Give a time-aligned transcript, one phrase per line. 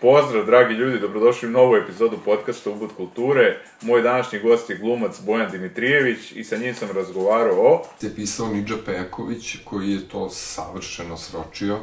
[0.00, 3.60] Pozdrav, dragi ljudi, dobrodošli u novu epizodu podcasta Ubud kulture.
[3.82, 7.84] Moj današnji gost je glumac Bojan Dimitrijević i sa njim sam razgovarao o...
[8.00, 11.78] je pisao Nidža Peković, koji je to savršeno sročio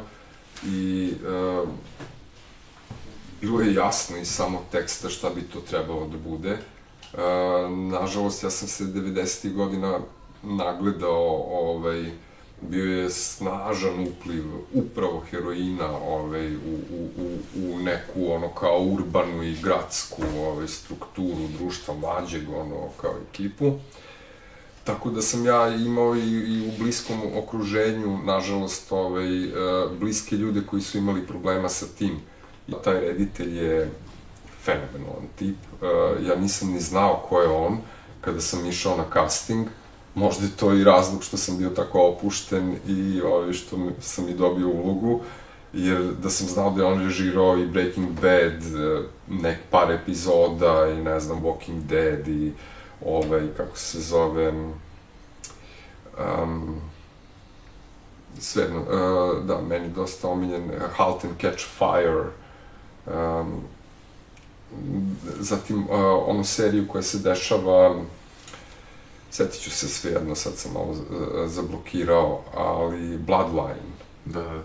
[0.66, 1.66] i e,
[3.40, 6.50] bilo je jasno iz samog teksta šta bi to trebalo da bude.
[6.50, 6.58] E,
[7.90, 9.52] nažalost, ja sam se 90.
[9.52, 10.00] godina
[10.42, 12.10] nagledao ovaj,
[12.60, 14.44] bio je snažan upliv
[14.74, 21.48] upravo heroina ovaj, u, u, u, u neku ono kao urbanu i gradsku ovaj, strukturu
[21.58, 23.72] društva mlađeg ono kao ekipu.
[24.84, 29.28] Tako da sam ja imao i, i u bliskom okruženju, nažalost, ovaj,
[29.98, 32.20] bliske ljude koji su imali problema sa tim.
[32.68, 33.90] I taj reditelj je
[34.66, 35.56] fenomenalan tip.
[35.82, 35.86] E,
[36.26, 37.78] ja nisam ni znao ko je on
[38.20, 39.66] kada sam išao na casting
[40.16, 44.34] možda je to i razlog što sam bio tako opušten i ovaj, što sam i
[44.34, 45.20] dobio ulogu,
[45.72, 50.88] jer da sam znao da je on režirao i Breaking Bad, e, nek par epizoda
[50.88, 52.52] i ne znam, Walking Dead i
[53.04, 54.52] ovaj, kako se zove,
[56.18, 56.80] um,
[58.38, 62.24] svejedno, uh, da, meni dosta omiljen, Halt and Catch Fire,
[63.06, 63.60] um,
[65.40, 65.88] zatim uh,
[66.26, 67.94] onu seriju koja se dešava
[69.30, 70.94] setit ću se sve jedno, sad sam malo
[71.46, 73.96] zablokirao, ali Bloodline.
[74.24, 74.62] Da.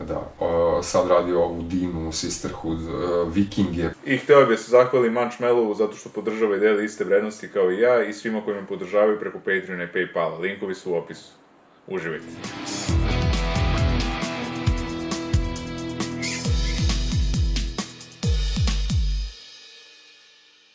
[0.00, 3.88] Da, o, sad radi ovu Dinu, Sisterhood, uh, Vikinge.
[4.06, 7.70] I hteo bih da se zahvali Manchmellovu zato što podržava i deli iste vrednosti kao
[7.70, 10.40] i ja i svima koji me podržavaju preko Patreona i Paypala.
[10.40, 11.32] Linkovi su u opisu.
[11.86, 12.26] Uživajte.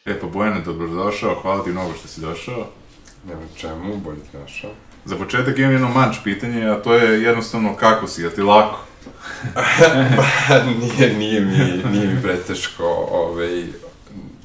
[0.05, 2.80] E pa Bojane, dobrodošao, hvala ti mnogo što si došao.
[3.27, 4.71] Nema čemu, bolje te našao.
[5.05, 8.79] Za početak imam jedno manč pitanje, a to je jednostavno kako si, je ti lako?
[10.17, 13.63] pa, nije, nije mi, nije mi preteško, ovaj,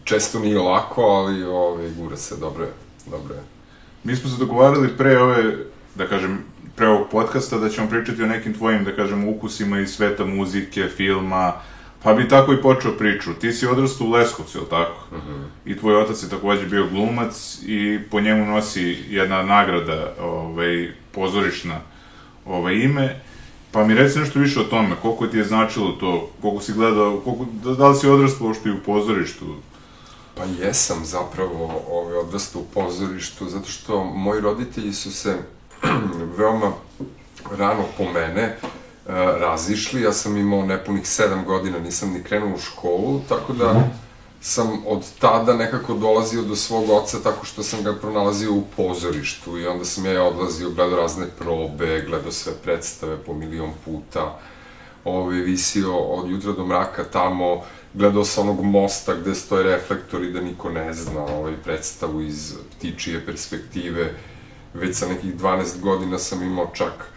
[0.04, 2.72] često nije lako, ali ovaj, gura se, dobro je,
[3.06, 3.42] dobro je.
[4.04, 5.56] Mi smo se dogovarali pre ove,
[5.94, 6.44] da kažem,
[6.76, 10.88] pre ovog podcasta da ćemo pričati o nekim tvojim, da kažem, ukusima iz sveta muzike,
[10.96, 11.52] filma,
[12.02, 13.34] Pa bi tako i počeo priču.
[13.34, 15.00] Ti si odrastao u Leskovcu, ili tako?
[15.10, 15.44] Uh -huh.
[15.64, 21.80] I tvoj otac je takođe bio glumac i po njemu nosi jedna nagrada, ovaj, pozorišna
[22.46, 23.20] ovaj, ime.
[23.72, 27.20] Pa mi reci nešto više o tome, koliko ti je značilo to, koliko si gledao,
[27.24, 29.44] koliko, da, da li si odrastao uopšte i u pozorištu?
[30.34, 35.36] Pa jesam zapravo ovaj, odrastao u pozorištu, zato što moji roditelji su se
[36.38, 36.72] veoma
[37.58, 38.56] rano po mene
[39.40, 43.76] razišli, ja sam imao nepunih sedam godina, nisam ni krenuo u školu, tako da mm
[43.76, 43.88] -hmm.
[44.40, 49.58] sam od tada nekako dolazio do svog oca tako što sam ga pronalazio u pozorištu
[49.58, 54.38] i onda sam ja odlazio, gledao razne probe, gledao sve predstave po milion puta,
[55.04, 57.62] ovaj, visio od jutra do mraka tamo,
[57.94, 63.26] gledao sa onog mosta gde stoje reflektori da niko ne zna ovaj, predstavu iz ptičije
[63.26, 64.14] perspektive.
[64.74, 67.15] Već sa nekih 12 godina sam imao čak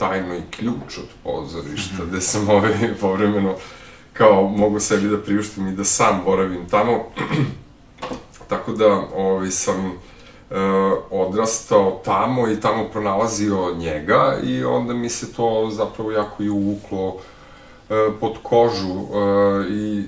[0.00, 3.54] tajno i ključ od pozorišta, gde sam ovaj, povremeno
[4.12, 7.04] kao mogu sebi da priuštim i da sam boravim tamo.
[8.50, 9.92] Tako da ovaj, sam e,
[11.10, 17.16] odrastao tamo i tamo pronalazio njega i onda mi se to zapravo jako i uvuklo
[17.90, 20.04] e, pod kožu e, i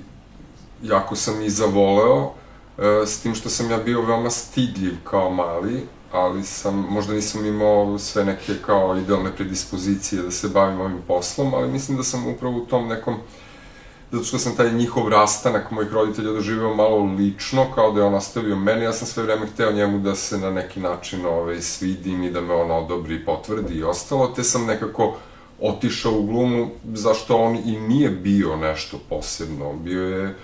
[0.82, 2.32] jako sam i zavoleo,
[2.78, 7.47] e, s tim što sam ja bio veoma stidljiv kao mali, ali sam, možda nisam
[7.47, 12.27] imao sve neke kao idealne predispozicije da se bavim ovim poslom, ali mislim da sam
[12.27, 13.17] upravo u tom nekom,
[14.11, 18.15] zato što sam taj njihov rastanak mojih roditelja doživeo malo lično, kao da je on
[18.15, 22.22] ostavio mene, ja sam sve vreme hteo njemu da se na neki način ovaj, svidim
[22.22, 25.17] i da me on odobri potvrdi i ostalo, te sam nekako
[25.61, 30.34] otišao u glumu, zašto on i nije bio nešto posebno, bio je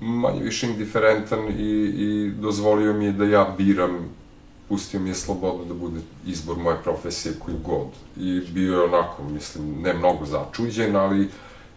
[0.00, 4.08] manje više indiferentan i, i dozvolio mi je da ja biram
[4.68, 7.88] pustio mi je slobodno da bude izbor moje profesije koju god.
[8.16, 11.30] I bio je onako, mislim, ne mnogo začuđen, ali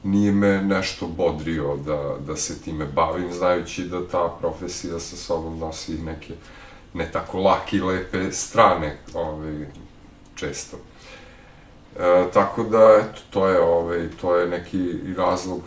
[0.03, 5.59] nije me nešto bodrio da, da se time bavim, znajući da ta profesija sa sobom
[5.59, 6.33] nosi neke
[6.93, 9.67] ne tako lake i lepe strane, ovaj,
[10.35, 10.77] često.
[11.99, 15.61] E, tako da, eto, to je, ovaj, to je neki razlog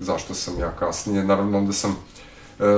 [0.00, 1.96] zašto sam ja kasnije, naravno onda sam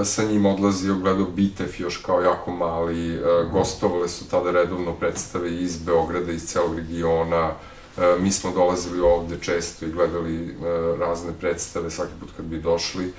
[0.05, 3.21] sa njim odlazio, gledao Bitev još kao jako mali, e,
[3.53, 7.53] gostovale su tada redovno predstave iz Beograda, iz celog regiona,
[7.97, 10.57] e, mi smo dolazili ovde često i gledali
[10.99, 13.13] razne predstave svaki put kad bi došli,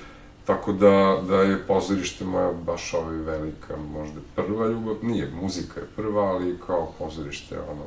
[0.44, 5.86] tako da, da je pozorište moja baš ovaj velika, možda prva ljubav, nije, muzika je
[5.96, 7.84] prva, ali kao pozorište, ono,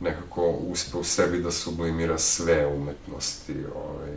[0.00, 4.12] nekako uspe u sebi da sublimira sve umetnosti, ovaj,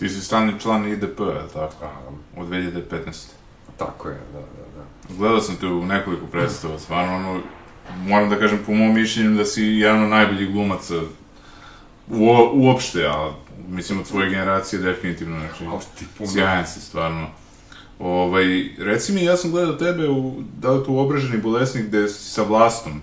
[0.00, 1.86] Ti si stalni član IDP, je li tako?
[2.36, 3.26] Od 2015.
[3.78, 5.14] tako je, da, da, da.
[5.16, 7.40] Gledao sam te u nekoliko predstava, stvarno, ono,
[8.06, 10.94] moram da kažem, po mom mišljenju, da si jedan od najboljih glumaca
[12.08, 13.32] uo, uopšte, a
[13.68, 15.64] mislim od svoje generacije definitivno, znači,
[16.32, 17.26] sjajan si, stvarno.
[17.98, 22.30] Ovaj, reci mi, ja sam gledao tebe u, da li tu obraženi bolesnik gde si
[22.30, 23.02] sa vlastom.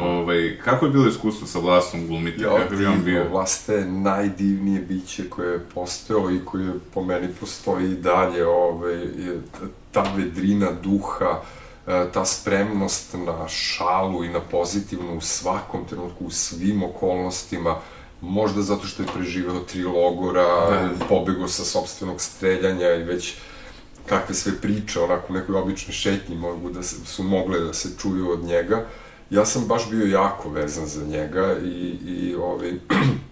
[0.00, 2.42] Ovaj, kako je bilo iskustvo sa vlastom glumiti?
[2.42, 3.28] Ja, kako bi on bio?
[3.30, 8.46] Vlasta je najdivnije biće koje je postojalo i koje po meni postoji i dalje.
[8.46, 9.40] Ovaj, je
[9.92, 11.40] ta vedrina duha,
[11.86, 17.76] e, ta spremnost na šalu i na pozitivnu u svakom trenutku, u svim okolnostima,
[18.20, 21.04] možda zato što je preživeo tri logora, Da.
[21.08, 23.34] pobegao sa sobstvenog streljanja i već
[24.06, 27.88] kakve sve priče, onako u nekoj običnoj šetnji mogu da se, su mogle da se
[28.02, 28.84] čuju od njega.
[29.30, 32.72] Ja sam baš bio jako vezan za njega i, i ovaj,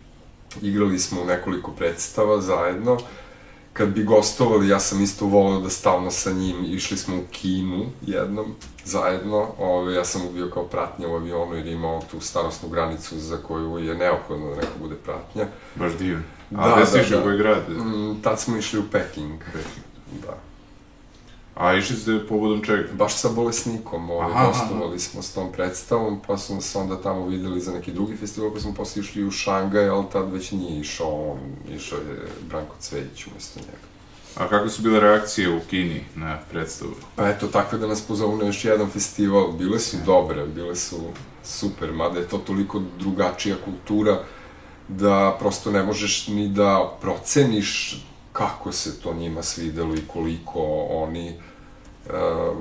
[0.62, 2.98] igrali smo nekoliko predstava zajedno.
[3.72, 7.86] Kad bi gostovali, ja sam isto volao da stalno sa njim, išli smo u kinu
[8.02, 8.54] jednom
[8.84, 12.68] zajedno, Ove, ja sam mu bio kao pratnja u avionu jer je imao tu starostnu
[12.68, 15.46] granicu za koju je neophodno da neko bude pratnja.
[15.74, 16.22] Baš divno.
[16.50, 17.20] Da, A si da, išao, da.
[17.20, 17.68] u koji grad?
[17.68, 19.40] Mm, tad smo išli u Peking.
[20.26, 20.38] Da.
[21.56, 22.88] A išli ste povodom čega?
[22.92, 27.26] baš sa bolesnikom, ovaj, Aha, gostovali smo s tom predstavom, pa smo se onda tamo
[27.26, 30.80] videli za neki drugi festival, pa smo posle išli u Šangaj, ali tad već nije
[30.80, 31.38] išao on,
[31.76, 33.86] išao je Branko Cvejić umesto njega.
[34.36, 36.92] A kako su bile reakcije u Kini na predstavu?
[37.16, 40.96] Pa eto, takve da nas pozovu na još jedan festival, bile su dobre, bile su
[41.44, 44.20] super, mada je to toliko drugačija kultura,
[44.88, 48.02] da prosto ne možeš ni da proceniš
[48.36, 51.34] kako se to njima svidelo i koliko oni
[52.06, 52.12] uh,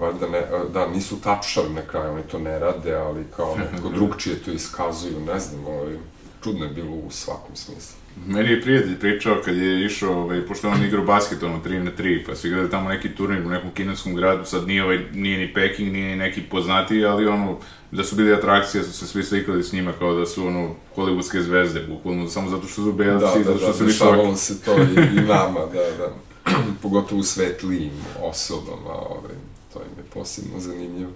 [0.01, 0.41] valjda ne,
[0.73, 5.19] da, nisu tapšali na kraju, oni to ne rade, ali kao nekako drugčije to iskazuju,
[5.19, 5.97] ne znam, ovaj,
[6.43, 7.97] čudno je bilo u svakom smislu.
[8.27, 11.91] Meni je prijatelj pričao kad je išao, ovaj, pošto on igrao basket ono 3 na
[11.97, 15.37] 3, pa su igrali tamo neki turnir u nekom kineskom gradu, sad nije, ovaj, nije
[15.37, 17.59] ni Peking, nije ni neki poznatiji, ali ono,
[17.95, 21.41] da su bili atrakcije, su se svi slikali s njima kao da su ono hollywoodske
[21.41, 24.09] zvezde, bukvalno, samo zato što su belci, Da, da, zato što da, su visoki.
[24.11, 26.13] dešavalo se to i, i nama, da, da.
[26.81, 27.91] Pogotovo svetlijim
[28.23, 29.35] osobama, ovaj,
[29.73, 31.11] to im je posebno zanimljivo.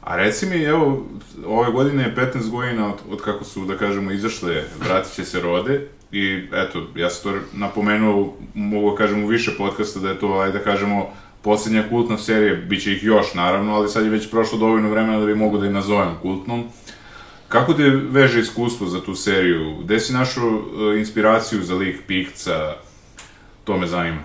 [0.00, 1.06] A reci mi, evo,
[1.46, 5.40] ove godine je 15 godina od, od kako su, da kažemo, izašle Vratit će se
[5.40, 10.18] rode i eto, ja sam to napomenuo, mogu da kažem u više podcasta da je
[10.18, 11.10] to, ajde da kažemo,
[11.42, 15.20] poslednja kultna serija, bit će ih još naravno, ali sad je već prošlo dovoljno vremena
[15.20, 16.64] da bi mogu da je nazovem kultnom.
[17.48, 19.76] Kako te veže iskustvo za tu seriju?
[19.84, 22.74] Gde si našao e, inspiraciju za lik Pikca?
[23.64, 24.22] To me zanima.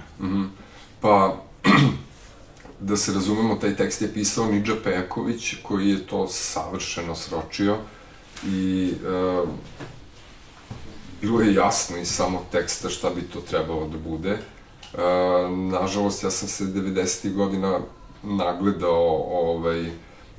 [1.02, 1.36] Pa,
[2.80, 7.78] da se razumemo, taj tekst je pisao Nidža Peković, koji je to savršeno sročio
[8.46, 9.44] i e,
[11.22, 14.38] bilo je jasno iz samog teksta šta bi to trebalo da bude.
[14.94, 15.00] E,
[15.50, 17.34] nažalost, ja sam se 90.
[17.34, 17.80] godina
[18.24, 19.92] nagledao, ovaj,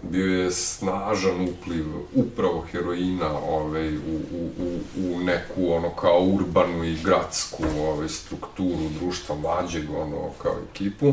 [0.03, 1.85] bio je snažan upliv
[2.15, 8.89] upravo heroina ovaj, u, u, u, u neku ono kao urbanu i gradsku ovaj, strukturu
[9.00, 11.12] društva mlađeg ono kao ekipu.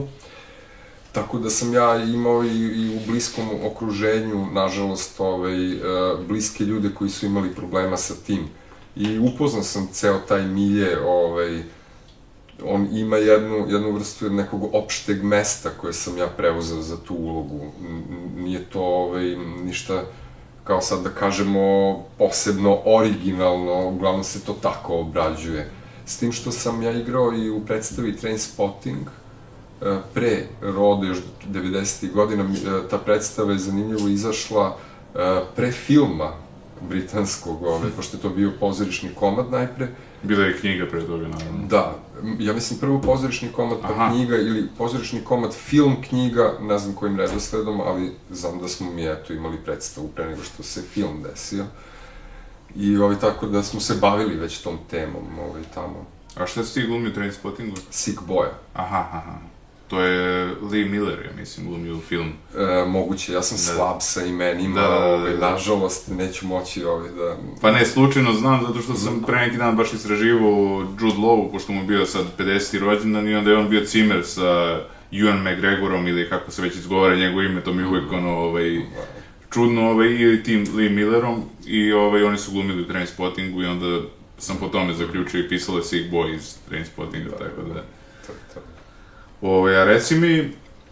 [1.12, 5.78] Tako da sam ja imao i, i u bliskom okruženju, nažalost, ovaj, e,
[6.28, 8.48] bliske ljude koji su imali problema sa tim.
[8.96, 11.64] I upoznao sam ceo taj milje, ovaj,
[12.64, 17.60] on ima jednu, jednu vrstu nekog opšteg mesta koje sam ja preuzeo za tu ulogu.
[18.36, 20.04] Nije to ovaj, ništa,
[20.64, 21.60] kao sad da kažemo,
[22.18, 25.70] posebno originalno, uglavnom se to tako obrađuje.
[26.06, 29.08] S tim što sam ja igrao i u predstavi Trainspotting,
[29.82, 31.18] e, pre rode, još
[31.50, 32.12] 90.
[32.14, 34.78] godina, mi- e, ta predstava je zanimljivo izašla
[35.16, 35.18] e,
[35.56, 36.32] pre filma
[36.82, 39.88] britanskog, ovaj, pošto je to bio pozorišni komad najpre,
[40.26, 41.68] Bila je knjiga pre toga, naravno.
[41.68, 41.96] Da,
[42.40, 44.12] ja mislim prvo pozorišni komad pa Aha.
[44.12, 49.08] knjiga ili pozorišni komad film knjiga, ne znam kojim redosledom, ali znam da smo mi
[49.08, 51.66] eto imali predstavu pre nego što se film desio.
[52.76, 56.06] I ovaj, tako da smo se bavili već tom temom ovaj, tamo.
[56.36, 57.76] A šta si ti glumio u Trainspottingu?
[57.90, 58.52] Sick Boya.
[58.74, 59.55] Aha, aha.
[59.88, 62.32] To je Lee Miller, ja mislim, glumio u film.
[62.58, 63.64] E, moguće, ja sam Da.
[63.64, 65.52] slab sa imenima, Da, da, da, ovaj, da.
[65.52, 67.38] nažalost neću moći ovaj, da...
[67.62, 71.72] Pa ne, slučajno znam, zato što sam pre neki dan baš istraživao Jude Law, pošto
[71.72, 72.80] mu je bio sad 50.
[72.80, 74.80] rođendan i onda je on bio cimer sa
[75.12, 78.82] Ewan McGregorom ili kako se već izgovara njegovo ime, to mi je uvek ono, ovaj,
[79.54, 84.02] čudno, ovaj, i tim Lee Millerom i ovaj, oni su glumili u Trainspottingu i onda
[84.38, 87.74] sam po tome zaključio i pisala Sick Boy iz Trainspottinga, tako da...
[88.28, 88.60] To, to.
[89.42, 90.50] Ove, a reci mi,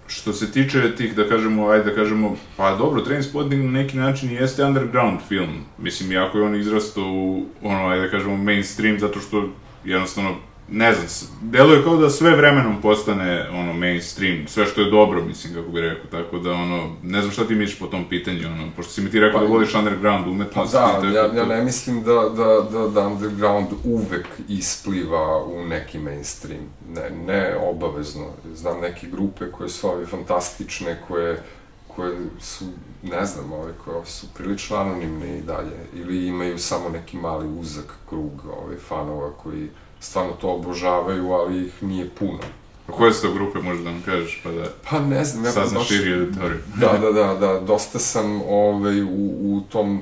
[0.07, 4.31] što se tiče tih, da kažemo, ajde da kažemo, pa dobro, Trainspotting na neki način
[4.31, 5.65] jeste underground film.
[5.77, 9.49] Mislim, iako je on izrastao u, ono, ajde da kažemo, mainstream, zato što
[9.85, 10.35] jednostavno
[10.69, 11.07] ne znam,
[11.41, 15.81] deluje kao da sve vremenom postane, ono, mainstream, sve što je dobro, mislim, kako bi
[15.81, 19.01] rekao, tako da, ono, ne znam šta ti misliš po tom pitanju, ono, pošto si
[19.01, 20.73] mi ti rekao Pa- da voliš underground Pa umetnost.
[20.73, 25.65] da, i tako ja, ja ne mislim da, da, da, da underground uvek ispliva u
[25.67, 26.61] neki mainstream.
[26.93, 28.25] Ne, ne obavezno.
[28.55, 31.43] Znam neke grupe koje su ove fantastične, koje,
[31.87, 32.65] koje su,
[33.03, 35.77] ne znam, ove koje su prilično anonimne i dalje.
[35.95, 38.31] Ili imaju samo neki mali uzak krug
[38.65, 39.69] ove fanova koji
[40.03, 42.39] stvarno to obožavaju, ali ih nije puno.
[42.87, 45.79] Koje su to grupe, možda da nam kažeš, pa da Pa ne znam, ja saznaš
[45.81, 46.59] baš- širi auditoriju.
[46.79, 49.07] Da, da, da, da, dosta sam ovaj, u,
[49.41, 50.01] u tom,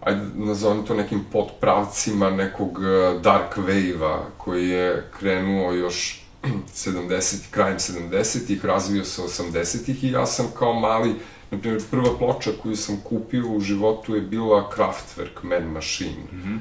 [0.00, 6.24] ajde nazovem to nekim potpravcima nekog eh, dark wave-a koji je krenuo još
[6.86, 11.14] 70, krajem 70-ih, razvio se 80-ih i ja sam kao mali,
[11.50, 16.24] na primjer, prva ploča koju sam kupio u životu je bila Kraftwerk Man Machine.
[16.32, 16.56] Mhm.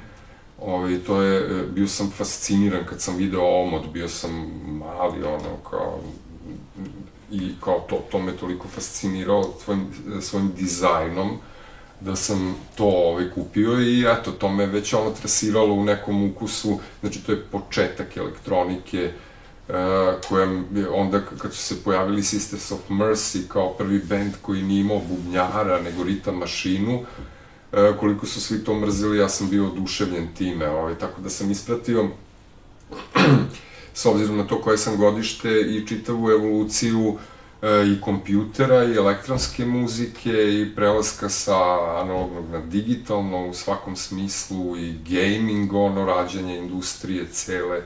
[0.62, 4.32] Ovaj, to je, e, bio sam fasciniran kad sam video omot, bio sam
[4.68, 6.00] mali, ono, kao,
[7.32, 9.88] i kao to, to me toliko fasciniralo svojim,
[10.22, 11.38] svojim dizajnom,
[12.02, 16.80] da sam to ovaj, kupio i eto, to me već ono trasiralo u nekom ukusu,
[17.00, 19.12] znači to je početak elektronike,
[19.68, 19.74] Uh,
[20.30, 20.44] koja
[20.76, 25.02] je onda kad su se pojavili Sisters of Mercy kao prvi bend koji nije imao
[25.10, 27.04] bubnjara nego ritam mašinu e,
[28.00, 32.10] koliko su svi to mrzeli, ja sam bio oduševljen time, ovaj, tako da sam ispratio
[33.94, 37.18] s obzirom na to koje sam godište i čitavu evoluciju
[37.62, 41.58] e, i kompjutera i elektronske muzike i prelaska sa
[42.02, 47.82] analognog na digitalno u svakom smislu i gaming, ono, rađanje industrije cele,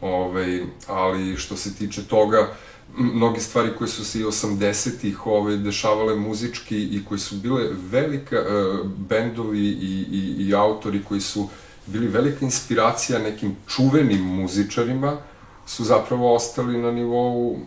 [0.00, 2.48] ovaj, ali što se tiče toga,
[2.96, 8.36] mnoge stvari koje su se i 80-ih ovaj, dešavale muzički i koje su bile velika,
[8.40, 11.48] uh, bendovi i, i, i autori koji su
[11.86, 15.16] bili velika inspiracija nekim čuvenim muzičarima,
[15.66, 17.58] su zapravo ostali na nivou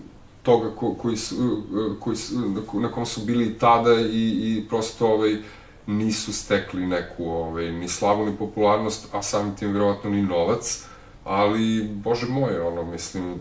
[0.44, 3.94] toga ko, koji su, uh, koji su, na ko- na kom su bili i tada
[3.94, 5.38] i, i prosto ovaj,
[5.88, 10.84] nisu stekli neku ovaj, ni slavu ni popularnost, a samim tim verovatno ni novac,
[11.24, 13.36] ali, bože moj, ono, mislim,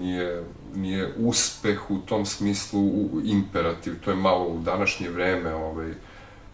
[0.00, 5.92] nije, nije uspeh u tom smislu imperativ, to je malo u današnje vreme, ovaj,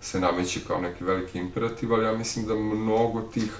[0.01, 3.53] se nameće kao neki veliki imperativ, ali ja mislim da mnogo tih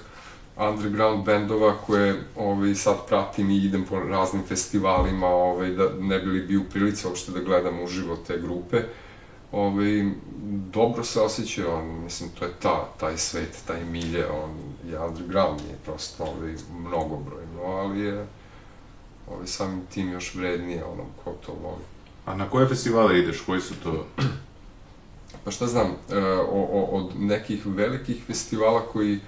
[0.57, 6.29] underground bendova koje ovaj, sad pratim i idem po raznim festivalima, ovaj, da ne bi
[6.29, 8.83] li bio u prilici uopšte da gledam uživo te grupe,
[9.51, 10.11] ovaj,
[10.71, 14.51] dobro se osjeća, on, mislim, to je ta, taj svet, taj milje, on
[14.91, 18.27] je underground, je prosto ovaj, mnogobrojno, ali je
[19.31, 21.83] ovaj, samim tim još vrednije onom ko to voli.
[22.25, 23.41] A na koje festivale ideš?
[23.41, 24.05] Koji su to?
[25.43, 26.17] Pa šta znam, e,
[26.49, 29.19] o, o, od nekih velikih festivala koji e,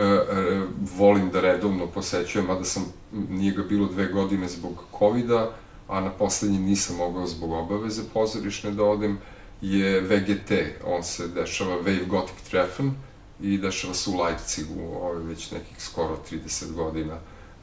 [0.00, 0.62] e,
[0.96, 5.50] volim da redovno posećujem, mada sam, nije ga bilo dve godine zbog covida,
[5.88, 9.18] a na poslednji nisam mogao zbog obaveze pozorišne da odem,
[9.60, 10.52] je VGT,
[10.84, 12.92] on se dešava Wave Gothic Treffen
[13.40, 17.18] i dešava se u Leipzigu, ovaj, već nekih skoro 30 godina.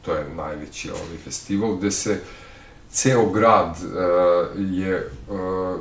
[0.06, 2.22] To je najveći ovaj festival, gde se
[2.94, 5.38] ceo grad uh, je, uh,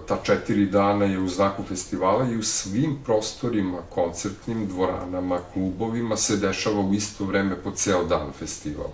[0.08, 6.36] ta četiri dana je u znaku festivala i u svim prostorima, koncertnim, dvoranama, klubovima se
[6.36, 8.90] dešava u isto vreme po ceo dan festival.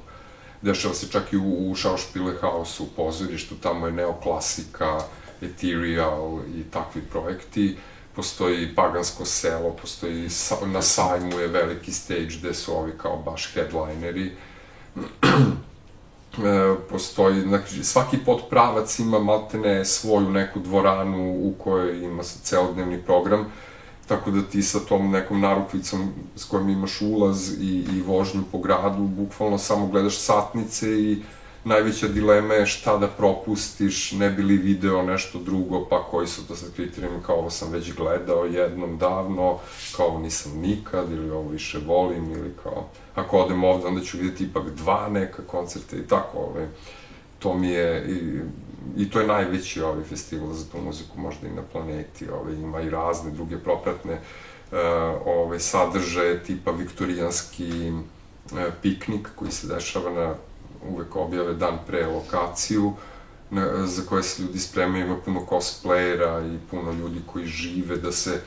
[0.62, 4.98] Dešava se čak i u, u Schauspielhausu, u pozorištu, tamo je neoklasika,
[5.42, 7.76] ethereal i takvi projekti.
[8.16, 10.28] Postoji pagansko selo, postoji
[10.66, 14.47] na sajmu je veliki stage gde su ovi kao baš headlineri e,
[16.90, 23.46] postoji, znači svaki podpravac ima maltene svoju neku dvoranu u kojoj ima celodnevni program,
[24.06, 28.58] tako da ti sa tom nekom narukvicom s kojom imaš ulaz i, i vožnju po
[28.58, 31.22] gradu, bukvalno samo gledaš satnice i
[31.68, 36.46] najveća dilema je šta da propustiš, ne bi li video nešto drugo, pa koji su
[36.48, 39.58] to sad kriterijumi, kao ovo sam već gledao jednom davno,
[39.96, 44.18] kao ovo nisam nikad, ili ovo više volim, ili kao, ako odem ovde, onda ću
[44.18, 46.66] videti ipak dva neka koncerta i tako, ovaj,
[47.38, 48.40] to mi je, i,
[49.02, 52.80] i to je najveći ovaj festival za tu muziku možda i na planeti, ovaj, ima
[52.80, 54.78] i razne druge propratne uh,
[55.26, 60.34] ovaj, sadržaje, tipa viktorijanski uh, piknik koji se dešava na
[60.88, 62.92] uvek objave dan pre lokaciju,
[63.50, 68.12] na, za koje se ljudi spremaju, ima puno cosplayera i puno ljudi koji žive da
[68.12, 68.40] se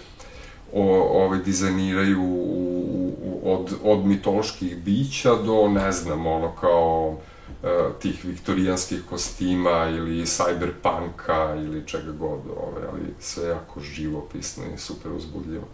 [0.74, 7.18] o, ove, dizajniraju u, u, od, od mitoloških bića do, ne znam, ono, kao
[7.64, 7.68] e,
[8.00, 15.12] tih viktorijanskih kostima ili cyberpunka ili čega god, ove, ali sve jako živopisno i super
[15.12, 15.68] uzbudljivo.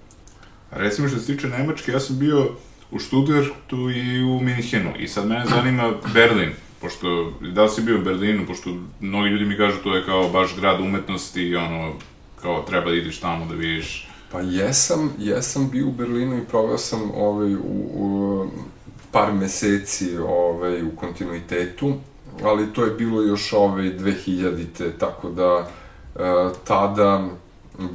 [0.71, 2.49] A recimo što se tiče Nemačke, ja sam bio
[2.91, 4.91] u Stuttgartu i u Minhenu.
[4.99, 6.49] I sad mene zanima Berlin,
[6.81, 10.29] pošto, da li si bio u Berlinu, pošto mnogi ljudi mi kažu to je kao
[10.29, 11.93] baš grad umetnosti i ono,
[12.41, 14.07] kao treba da ideš tamo da vidiš.
[14.31, 17.59] Pa jesam, jesam bio u Berlinu i proveo sam ovaj, u,
[17.93, 18.47] u
[19.11, 21.93] par meseci ovaj, u kontinuitetu,
[22.43, 25.69] ali to je bilo još ovaj 2000-te, tako da
[26.15, 26.19] e,
[26.63, 27.29] tada,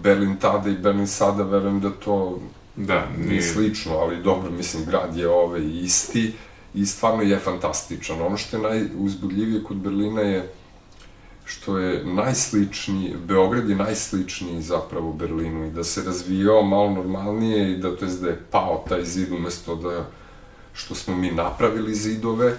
[0.02, 2.40] Berlin tada i Berlin sada, verujem da to
[2.76, 3.42] Da, nije nije...
[3.42, 6.32] slično, ali dobro, mislim, grad je ovaj isti
[6.74, 8.22] i stvarno je fantastičan.
[8.22, 10.52] Ono što je najuzbudljivije kod Berlina je
[11.44, 17.76] što je najsličniji, Beograd je najsličniji zapravo Berlinu i da se razvijao malo normalnije i
[17.76, 20.06] da, to jest da je pao taj zid umesto da
[20.72, 22.56] što smo mi napravili zidove, e,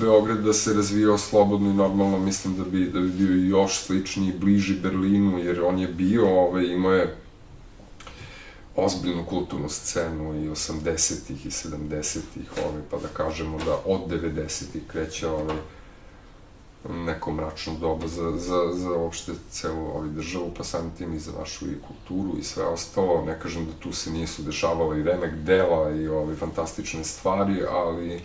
[0.00, 4.32] Beograd da se razvijao slobodno i normalno, mislim da bi, da bi bio još sličniji,
[4.40, 7.16] bliži Berlinu, jer on je bio, ovaj, imao je
[8.76, 15.28] ozbiljnu kulturnu scenu i 80-ih i 70-ih, ovaj, pa da kažemo da od 90-ih kreće
[15.28, 15.56] ovaj,
[16.88, 21.32] neko mračno doba za, za, za uopšte celu ovaj, državu, pa samim tim i za
[21.38, 23.24] našu i kulturu i sve ostalo.
[23.24, 28.20] Ne kažem da tu se nisu dešavala i remek dela i ovaj, fantastične stvari, ali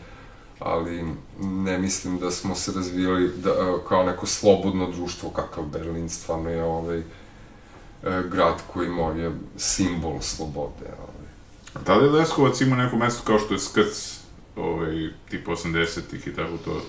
[0.59, 1.05] ali
[1.39, 6.63] ne mislim da smo se razvijali da, kao neko slobodno društvo kakav Berlin stvarno je
[6.63, 7.03] ovaj,
[8.03, 10.85] grad koji ima je simbol slobode.
[10.99, 11.83] Ovaj.
[11.85, 14.19] Da li Leskovac ima neko mesto kao što je Skrc,
[14.55, 16.81] ovaj, tipa 80-ih i tako to?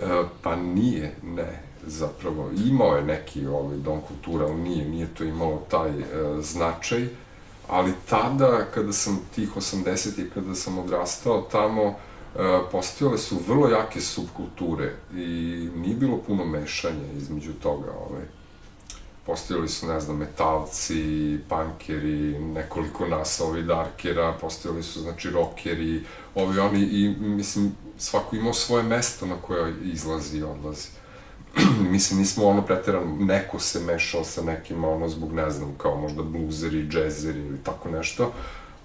[0.00, 2.50] E, pa nije, ne, zapravo.
[2.66, 6.04] Imao je neki ovaj, dom kultura, ali nije, nije to imalo taj e,
[6.42, 7.08] značaj,
[7.68, 11.94] ali tada, kada sam tih 80-ih, kada sam odrastao tamo, e,
[12.72, 17.92] postojale su vrlo jake subkulture i nije bilo puno mešanja između toga.
[18.10, 18.39] Ovaj.
[19.30, 26.58] Postojali su, ne znam, metalci, pankeri, nekoliko nas, ovi darkera, postojali su, znači, rockeri, ovi
[26.58, 30.88] oni, i mislim, svako imao svoje mesto na koje izlazi i odlazi.
[31.94, 36.22] mislim, nismo ono preterano, neko se mešao sa nekima, ono, zbog, ne znam, kao možda
[36.22, 38.32] bluzeri, džezeri ili tako nešto,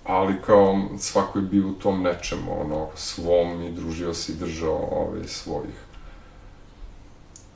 [0.04, 4.90] ali kao svako je bio u tom nečemu, ono, svom i družio se i držao
[4.92, 5.76] ove, svojih.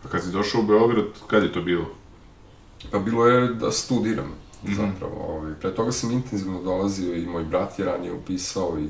[0.03, 1.98] A kad si došao u Beograd, kad je to bilo?
[2.91, 4.75] Pa bilo je da studiram, mm -hmm.
[4.75, 5.25] zapravo.
[5.27, 5.53] Ovaj.
[5.53, 8.89] Pre toga sam intenzivno dolazio i moj brat je ranije upisao i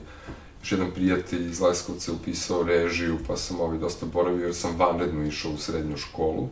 [0.62, 5.24] još jedan prijatelj iz Leskovca upisao režiju, pa sam ovaj dosta boravio jer sam vanredno
[5.24, 6.50] išao u srednju školu,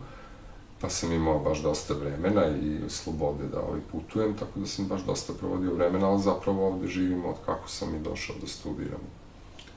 [0.82, 5.02] pa sam imao baš dosta vremena i slobode da ovaj putujem, tako da sam baš
[5.02, 9.02] dosta provodio vremena, ali zapravo ovde živim od kako sam i došao da studiram.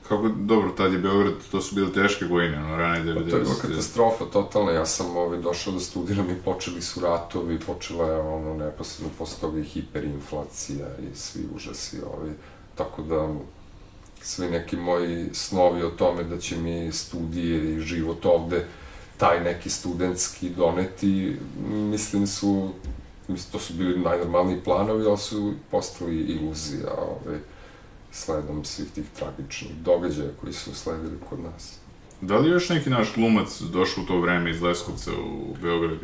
[0.07, 3.23] Kako, dobro, tad je Beograd, to su bile teške godine, ono, rane 90.
[3.23, 6.99] Pa to je bila katastrofa, totalna, ja sam ovaj, došao da studiram i počeli su
[6.99, 12.29] ratovi, počela je ono, neposredno posle toga i hiperinflacija i svi užasi, ovaj,
[12.75, 13.27] tako da
[14.21, 18.65] svi neki moji snovi o tome da će mi studije i život ovde,
[19.17, 21.37] taj neki studentski doneti,
[21.69, 22.69] mislim su,
[23.27, 27.39] mislim, to su bili najnormalniji planovi, ali su postali iluzija, ovaj,
[28.11, 31.77] sledom svih tih tragičnih događaja koji su sledili kod nas.
[32.21, 35.97] Da li je još neki naš glumac došao u to vreme iz Leskovca u Beograd?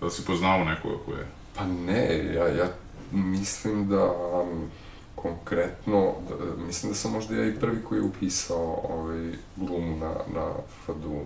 [0.00, 1.26] Da li si poznao nekoga ko je?
[1.56, 2.68] Pa ne, ja, ja
[3.12, 4.70] mislim da um,
[5.14, 10.14] konkretno, da, mislim da sam možda ja i prvi koji je upisao ovaj, glumu na,
[10.34, 10.52] na
[10.86, 11.20] FADU.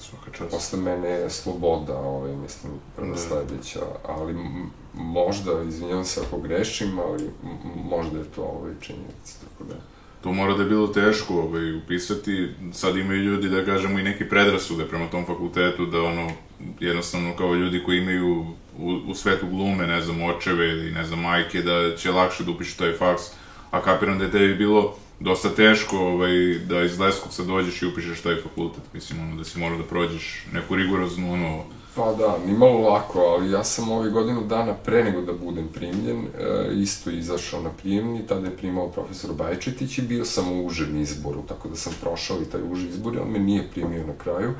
[0.00, 0.50] Svaka čast.
[0.50, 3.16] Posle mene je Sloboda, ovaj, mislim, prva Da.
[3.16, 4.34] sledeća, ali
[4.96, 7.30] možda, izvinjavam se ako grešim, ali
[7.90, 9.74] možda je to ovaj, činjenica, tako da...
[10.22, 12.48] To mora da je bilo teško ovaj, upisati.
[12.72, 16.30] Sad imaju ljudi, da kažemo, i neke predrasude prema tom fakultetu, da ono,
[16.80, 18.46] jednostavno kao ljudi koji imaju
[18.78, 22.50] u, u svetu glume, ne znam, očeve ili ne znam, majke, da će lakše da
[22.50, 23.22] upišu taj faks.
[23.70, 28.20] A kapiram da je tebi bilo dosta teško ovaj, da iz Leskovca dođeš i upišeš
[28.20, 28.82] taj fakultet.
[28.94, 31.64] Mislim, ono, da si morao da prođeš neku rigoroznu, ono,
[31.96, 36.26] Pa da, nimalo lako, ali ja sam ove godinu dana pre nego da budem primljen,
[36.38, 41.00] e, isto izašao na prijemni, tada je primao profesor Bajčetić i bio sam u užem
[41.00, 44.12] izboru, tako da sam prošao i taj uži izbor i on me nije primio na
[44.18, 44.52] kraju,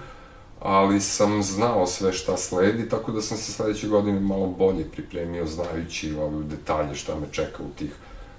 [0.61, 5.47] ali sam znao sve šta sledi, tako da sam se sledeće godine malo bolje pripremio,
[5.47, 7.91] znajući ove detalje šta me čeka u tih,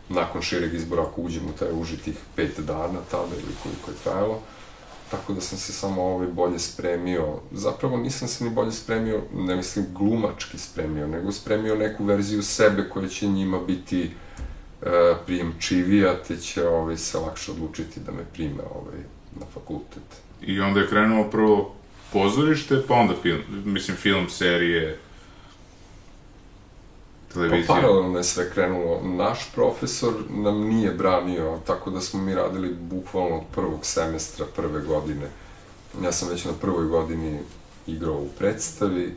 [0.10, 3.98] nakon šireg izbora, ako uđem u taj uži tih pet dana tada ili koliko je
[4.04, 4.42] trajalo
[5.12, 7.40] tako da sam se samo ovaj bolje spremio.
[7.52, 12.90] Zapravo nisam se ni bolje spremio, ne mislim glumački spremio, nego spremio neku verziju sebe
[12.90, 14.12] koja će njima biti
[14.82, 19.00] e, prijemčivija, te će ovaj, se lakše odlučiti da me prime ovaj,
[19.40, 20.04] na fakultet.
[20.42, 21.76] I onda je krenuo prvo
[22.14, 25.00] pozorište, pa onda film, mislim film, serije.
[27.34, 27.68] Televizije?
[27.68, 29.02] Pa paralelno je sve krenulo.
[29.04, 34.82] Naš profesor nam nije branio, tako da smo mi radili bukvalno od prvog semestra prve
[34.82, 35.30] godine.
[36.04, 37.40] Ja sam već na prvoj godini
[37.88, 39.16] igrao u predstavi,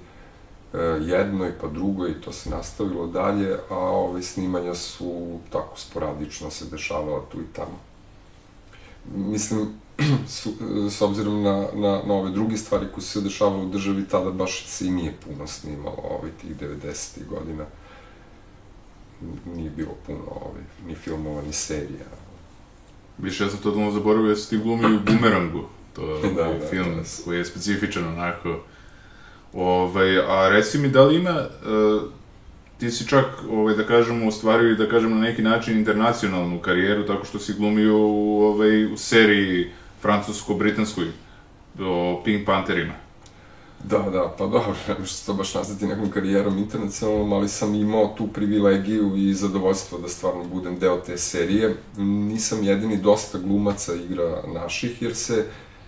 [0.75, 6.64] e, jednoj pa drugoj to se nastavilo dalje, a ove snimanja su tako sporadično se
[6.64, 7.79] dešavala tu i tamo.
[9.14, 9.68] Mislim,
[10.29, 10.51] su,
[10.90, 14.66] s obzirom na, na, na ove druge stvari koje se dešavale u državi, tada baš
[14.66, 17.27] se i nije puno snimalo ovaj, tih 90.
[17.29, 17.64] godina.
[19.57, 22.07] Nije bilo puno ovaj, ni filmova, ni serija.
[23.19, 25.65] Više, ja sam totalno zaboravio da si ti glumio u Bumerangu.
[25.95, 27.03] To je Da, ovaj da, film je.
[27.25, 28.61] koji je specifičan onako.
[29.53, 32.03] Ovaj, a reci mi, da li ima, uh,
[32.79, 37.07] ti si čak, ovaj, da kažemo, ostvario i da kažem na neki način internacionalnu karijeru,
[37.07, 39.71] tako što si glumio u, ovaj, u seriji
[40.03, 41.07] francusko-britanskoj
[41.81, 42.95] o Pink Pantherima.
[43.85, 47.75] Da, da, pa dobro, ne možeš se to baš nazvati nekom karijerom internacionalnom, ali sam
[47.75, 51.77] imao tu privilegiju i zadovoljstvo da stvarno budem deo te serije.
[51.97, 55.47] Nisam jedini, dosta glumaca igra naših, jer se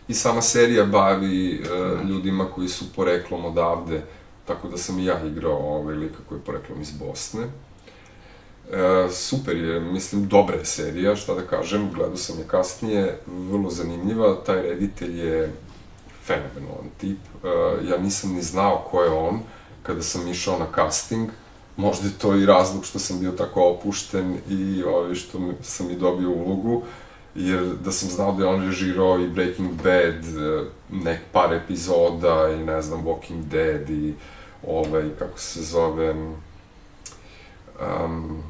[0.08, 4.02] i sama serija bavi e, ljudima koji su poreklom odavde,
[4.44, 7.42] tako da sam i ja igrao ovaj lika koji je poreklom iz Bosne.
[7.42, 13.70] E, super je, mislim, dobra je serija, šta da kažem, gledao sam je kasnije, vrlo
[13.70, 15.52] zanimljiva, taj reditelj je
[16.26, 17.18] fenomenalan tip.
[17.42, 19.40] Uh, ja nisam ni znao ko je on
[19.82, 21.30] kada sam išao na casting.
[21.76, 25.96] Možda je to i razlog što sam bio tako opušten i ovaj, što sam i
[25.96, 26.82] dobio ulogu,
[27.34, 30.66] jer da sam znao da je on režirao i Breaking Bad, uh,
[31.04, 34.14] nek par epizoda i ne znam, Walking Dead i
[34.66, 36.14] ovaj, kako se zove,
[38.04, 38.42] um,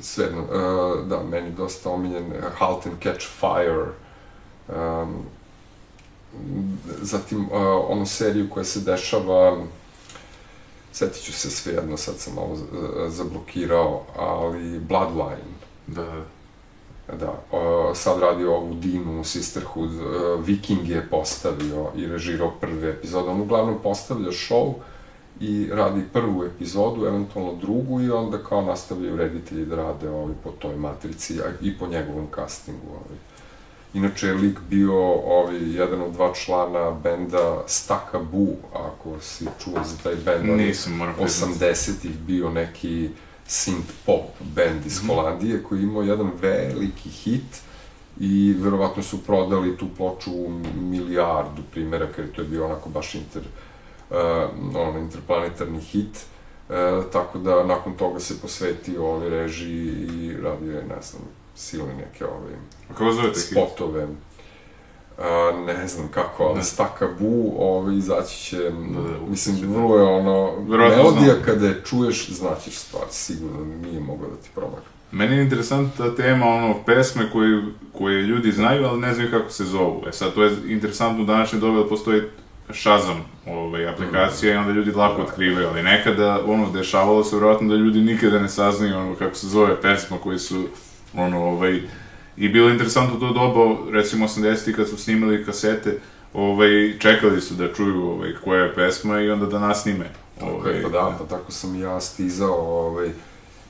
[0.00, 3.86] svejedno, uh, da, meni dosta omiljen, Halt and Catch Fire,
[4.68, 5.24] um,
[7.02, 7.50] zatim uh,
[7.88, 9.56] onu seriju koja se dešava
[10.92, 12.58] setit ću se svejedno, sad sam malo uh,
[13.08, 15.52] zablokirao, ali Bloodline,
[15.86, 16.24] Da,
[17.18, 19.90] da, uh, sad radi ovu Dinu, Sisterhood,
[20.44, 24.74] Viking je postavio i režirao prve epizode, on uglavnom postavlja show
[25.40, 30.50] i radi prvu epizodu, eventualno drugu i onda kao nastavljaju reditelji da rade ovaj, po
[30.50, 32.86] toj matrici i po njegovom castingu.
[32.90, 33.18] Ovaj.
[33.94, 39.84] Inače je lik bio ovaj, jedan od dva člana benda Staka Bu, ako si čuo
[39.84, 40.50] za taj bend.
[40.50, 41.52] on nisam, moram priznati.
[41.54, 43.10] 80-ih bio neki
[43.48, 47.62] synth pop band iz Holandije koji je imao jedan veliki hit
[48.20, 53.14] i verovatno su prodali tu ploču u milijardu primjeraka jer to je bio onako baš
[53.14, 53.42] inter,
[54.10, 54.16] uh,
[54.76, 56.26] ono, interplanetarni hit.
[56.68, 56.74] Uh,
[57.12, 61.22] tako da nakon toga se posvetio ovoj režiji i radio je, znam,
[61.54, 62.52] silne neke ove
[62.90, 64.06] A kako zovete spotove.
[65.18, 66.62] A, ne znam kako, ali.
[66.64, 71.44] Staka Bu, ovaj, izaći će, da, mislim, će, vrlo je ono, Verovatno melodija znam.
[71.44, 74.92] kada je čuješ, znaćeš stvar, sigurno nije mogla da ti promakne.
[75.12, 77.62] Meni je interesantna tema, ono, pesme koje,
[77.92, 80.02] koje ljudi znaju, ali ne znaju kako se zovu.
[80.08, 82.22] E sad, to je interesantno u današnje dobe, da postoji
[82.70, 85.22] Shazam, ovaj, aplikacija i onda ljudi lako Da.
[85.22, 89.46] otkrivaju, ali nekada, ono, dešavalo se vjerojatno da ljudi nikada ne saznaju, ono, kako se
[89.46, 90.64] zove pesma koji su,
[91.14, 91.80] ono, ovaj,
[92.36, 95.98] i bilo je interesantno to doba, recimo 80-ih kad su snimali kasete,
[96.34, 100.10] ovaj, čekali su da čuju, ovaj, koja je pesma i onda da nas snime.
[100.40, 103.10] Tako je, pa da, pa tako sam ja stizao, ovaj,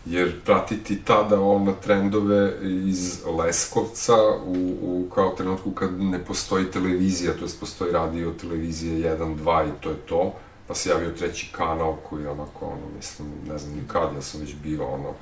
[0.06, 7.32] jer pratiti tada ono trendove iz Leskovca u, u kao trenutku kad ne postoji televizija,
[7.32, 10.34] to jest postoji radio, televizija 1, 2 i to je to,
[10.68, 14.40] pa se javio treći kanal koji onako, ono, mislim, ne znam ni kad, ja sam
[14.40, 15.14] već bio, ono,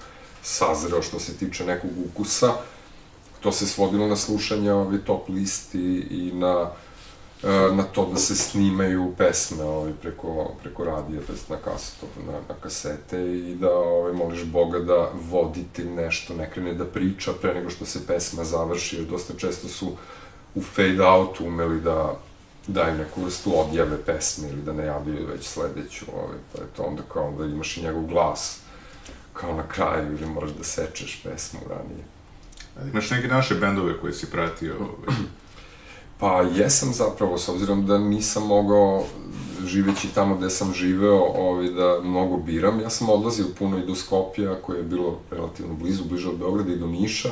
[0.42, 2.52] sazreo što se tiče nekog ukusa,
[3.40, 6.70] to se svodilo na slušanje ove top listi i na
[7.42, 12.32] e, na to da se snimaju pesme ovaj, preko, preko radija, jest na kasetu, na,
[12.32, 17.54] na kasete i da ovaj, moliš Boga da voditelj nešto ne krene da priča pre
[17.54, 19.92] nego što se pesma završi, jer dosta često su
[20.54, 22.20] u fade outu umeli da
[22.66, 27.02] daju neku vrstu odjave pesme ili da najavljaju već sledeću, ovaj, pa je to onda
[27.12, 28.60] kao da imaš i njegov glas
[29.32, 32.04] kao na kraju ili moraš da sečeš pesmu ranije.
[32.92, 35.16] Imaš neke naše bendove koje si pratio, ovaj,
[36.20, 39.04] Pa jesam zapravo, s obzirom da nisam mogao,
[39.64, 42.80] živeći tamo gde sam živeo, ovaj, da mnogo biram.
[42.80, 46.72] Ja sam odlazio puno i do Skopja, koje je bilo relativno blizu, bliže od Beograda
[46.72, 47.28] i do Niša.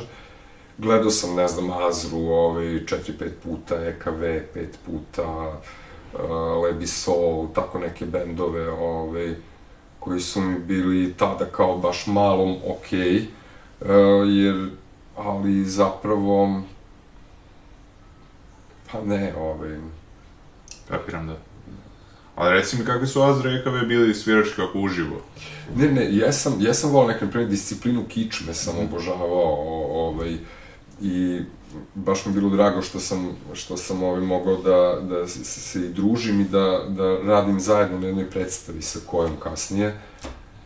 [0.77, 5.59] Gledao sam, ne znam, Azru, ovaj, 4-5 puta, EKV 5 puta,
[6.13, 9.35] uh, Lebi Soul, tako neke bendove, ovaj,
[9.99, 13.17] koji su mi bili tada kao baš malom okej,
[13.81, 13.87] uh,
[14.27, 14.69] jer,
[15.17, 16.61] ali zapravo,
[18.91, 19.77] pa ne, ovaj,
[20.89, 21.37] kapiram da.
[22.35, 23.19] Ali reci mi kakvi su
[23.59, 25.21] EKV bili svirački kako uživo?
[25.75, 30.37] Ne, ne, jesam, jesam volao neku, na primjer, disciplinu kičme sam obožavao, o, ovaj,
[31.01, 31.41] i
[31.95, 35.85] baš mi je bilo drago što sam, što sam ovaj, mogao da, da se, se
[35.85, 39.99] i družim i da, da radim zajedno na jednoj predstavi sa kojom kasnije,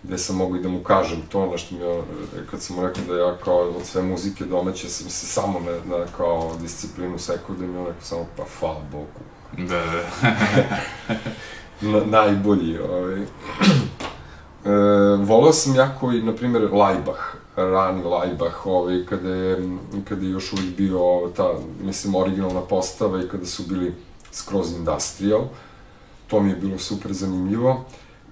[0.04, 2.04] gde sam mogao i da mu kažem to, na što mi je,
[2.52, 5.98] kad sam mu rekao da ja kao od sve muzike domaće sam se samo na,
[5.98, 9.08] na kao disciplinu sekao, da mi je on rekao samo pa hvala Bogu.
[9.58, 10.04] Da, da.
[11.92, 13.22] na, najbolji, ovaj.
[13.22, 13.28] e,
[15.18, 19.78] volao sam jako i, na primjer, Laibach, rani Laibach, ovaj, kada je,
[20.10, 23.94] kada je još uvijek bio ta, mislim, originalna postava i kada su bili
[24.32, 25.42] skroz industrial.
[26.28, 27.86] To mi je bilo super zanimljivo.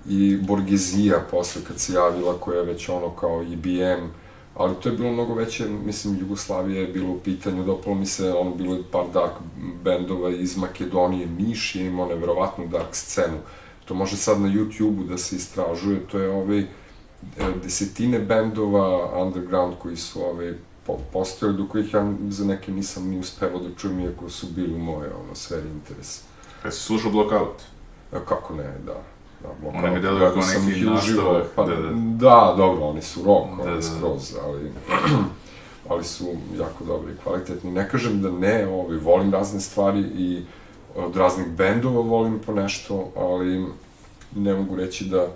[0.10, 4.08] I Borgezija, posle kad se javila, koja je već ono kao IBM,
[4.56, 8.34] ali to je bilo mnogo veće, mislim, Jugoslavija je bilo u pitanju, dopalo mi se,
[8.34, 9.32] ono, bilo je par dark
[9.84, 13.38] bendova iz Makedonije, Niš je imao nevjerovatnu dark scenu.
[13.86, 16.66] To može sad na YouTube-u da se istražuje, to je ovaj,
[17.64, 20.20] desetine bendova underground koji su
[20.88, 24.80] po, postojali, do kojih ja za neke nisam ni uspevao da čujem, iako su bili
[24.80, 26.22] moje ono, sferi interesa.
[26.66, 27.62] Jesi slušao Blockout?
[28.14, 29.04] E, kako ne, da.
[29.42, 31.46] Da, One mi deluju kao neki nastavak.
[31.56, 31.90] Pa, da, da.
[31.96, 34.72] da, dobro, oni su rock, da, oni da, skroz, ali,
[35.90, 36.26] ali su
[36.60, 37.72] jako dobri i kvalitetni.
[37.72, 40.42] Ne kažem da ne, ovaj, volim razne stvari i
[40.96, 43.66] od raznih bendova volim po nešto, ali
[44.36, 45.28] ne mogu reći da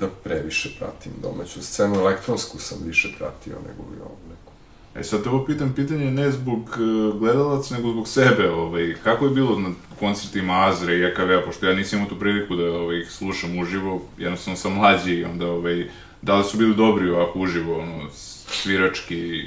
[0.00, 4.52] da previše pratim domaću scenu, elektronsku sam više pratio nego li ovu neku.
[4.94, 9.24] E sad te ovo pitam pitanje ne zbog uh, gledalaca, nego zbog sebe, ovaj, kako
[9.24, 9.68] je bilo na
[10.00, 14.02] koncertima Azre i EKV-a, pošto ja nisam imao tu priliku da ovaj, ih slušam uživo,
[14.18, 15.90] jednostavno sam mlađi i onda, ovaj,
[16.22, 18.10] da li su bili dobri ovako uživo, ono,
[18.46, 19.42] svirački?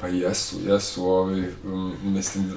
[0.00, 1.42] Pa jesu, jesu, ovaj,
[2.02, 2.52] mislim,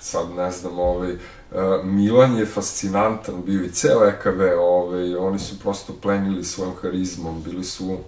[0.00, 1.16] sad ne znam, ovaj,
[1.50, 7.42] Uh, Milan je fascinantan bio i ceo EKV, ovaj, oni su prosto plenili svojom harizmom,
[7.42, 7.98] bili su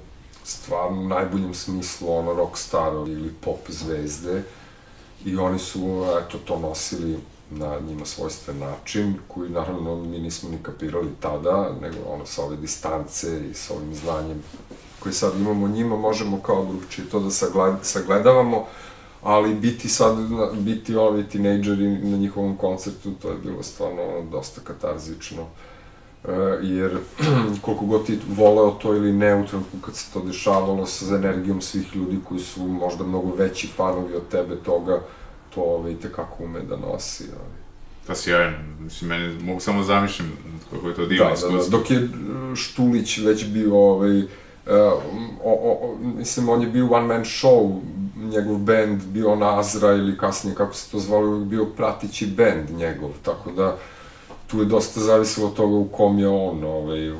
[0.44, 4.42] stvarno u najboljem smislu ono rockstar ili pop zvezde
[5.24, 7.18] i oni su eto to nosili
[7.50, 12.56] na njima svojstven način, koji naravno mi nismo ni kapirali tada, nego ono sa ove
[12.56, 14.42] distance i sa ovim znanjem
[15.00, 17.30] koji sad imamo njima, možemo kao drugčije to da
[17.82, 18.66] sagledavamo,
[19.22, 20.16] ali biti sad,
[20.52, 25.42] biti ovi tinejdžeri na njihovom koncertu, to je bilo stvarno dosta katarzično.
[26.24, 26.30] E,
[26.62, 26.98] jer
[27.62, 31.60] koliko god ti voleo to ili ne u trenutku kad se to dešavalo sa energijom
[31.60, 35.00] svih ljudi koji su možda mnogo veći fanovi od tebe toga,
[35.54, 37.24] to ove, i tekako ume da nosi.
[37.24, 37.58] Ali.
[38.06, 40.32] Pa sjajno, mislim, meni mogu samo zamišljam
[40.70, 42.08] kako je to divno da, da, da, dok je
[42.56, 44.22] Štulić već bio ovaj,
[44.68, 44.74] Uh,
[45.44, 47.80] o, o, mislim, on je bio one man show,
[48.18, 53.50] njegov band bio Nazra ili kasnije kako se to zvalo, bio pratići band njegov, tako
[53.50, 53.76] da
[54.46, 57.12] tu je dosta zavisilo od toga u kom je on, ovaj,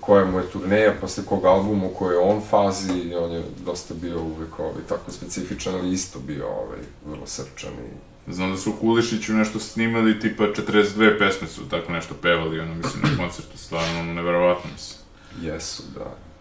[0.00, 3.42] koja mu je turneja, posle kog albuma, u kojoj je on fazi, i on je
[3.64, 8.56] dosta bio uvek ovaj, tako specifičan, ali isto bio ovaj, vrlo srčan i Znam da
[8.56, 13.24] su u Kulišiću nešto snimali, tipa 42 pesme su tako nešto pevali, ono, mislim, na
[13.24, 14.98] koncertu, stvarno, ono, neverovatno mislim.
[15.42, 16.31] Jesu, da.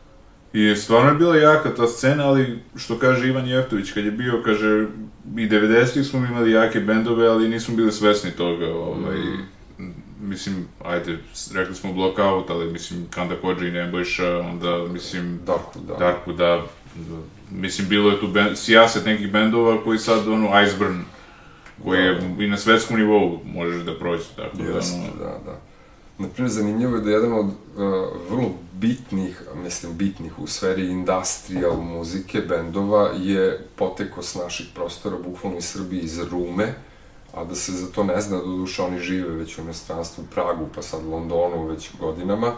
[0.53, 4.41] I stvarno je bila jaka ta scena, ali što kaže Ivan Jeftović kad je bio,
[4.45, 4.87] kaže,
[5.37, 9.17] i 90-ih smo imali jake bendove, ali nismo bili svesni toga, ovaj,
[9.79, 9.93] mm.
[10.21, 11.17] mislim, ajde,
[11.53, 15.93] rekli smo Blockout, ali mislim, Kanda Kođa i Nebojša, onda, mislim, Darku, da.
[15.93, 17.15] Darku, da, da
[17.51, 21.01] mislim, bilo je tu bend, sijaset nekih bendova koji sad, ono, Iceburn,
[21.83, 22.43] koji je da.
[22.43, 25.07] i na svetskom nivou možeš da prođe, tako da, ono...
[25.19, 25.70] da, da.
[26.21, 27.53] Naprimjer, zanimljivo je da jedan od uh,
[28.29, 35.57] vrlo bitnih, mislim bitnih u sferi industrial muzike, bendova, je poteko s naših prostora, bukvalno
[35.57, 36.73] iz Srbije, iz Rume,
[37.33, 40.67] a da se za to ne zna, do duša oni žive već u inostranstvu, Pragu,
[40.75, 42.53] pa sad Londonu već godinama,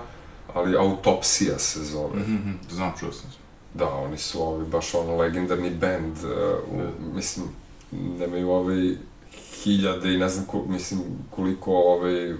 [0.53, 2.19] ali Autopsija se zove.
[2.19, 3.37] Mm -hmm, znam, čuo sam se.
[3.73, 6.29] Da, oni su ovi, baš ono legendarni bend, uh,
[6.71, 7.45] u, mislim,
[7.91, 8.95] nemaju ovaj
[9.63, 12.33] hiljade i ne znam ko, mislim koliko ovaj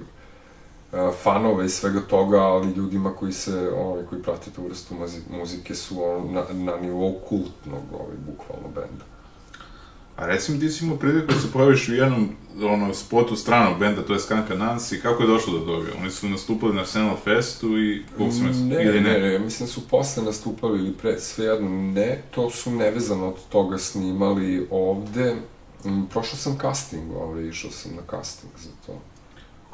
[1.24, 4.96] fanove i svega toga, ali ljudima koji se, ovaj, koji prate tu vrstu
[5.30, 9.06] muzike su on, na, na nivou kultnog, ovaj, bukvalno benda.
[10.16, 12.30] A recimo ti si imao priliku da se pojaviš u jednom
[12.64, 15.88] ono, spotu stranog benda, to je Skanka Nancy, kako je došlo do toga?
[16.02, 19.20] Oni su nastupali na Arsenal Festu i su ne, ili ne?
[19.20, 23.48] Ne, ne, mislim da su posle nastupali ili pre, svejedno ne, to su nevezano od
[23.50, 25.36] toga snimali ovde.
[25.86, 29.00] Mm, prošao sam casting, ovaj, išao sam na casting za to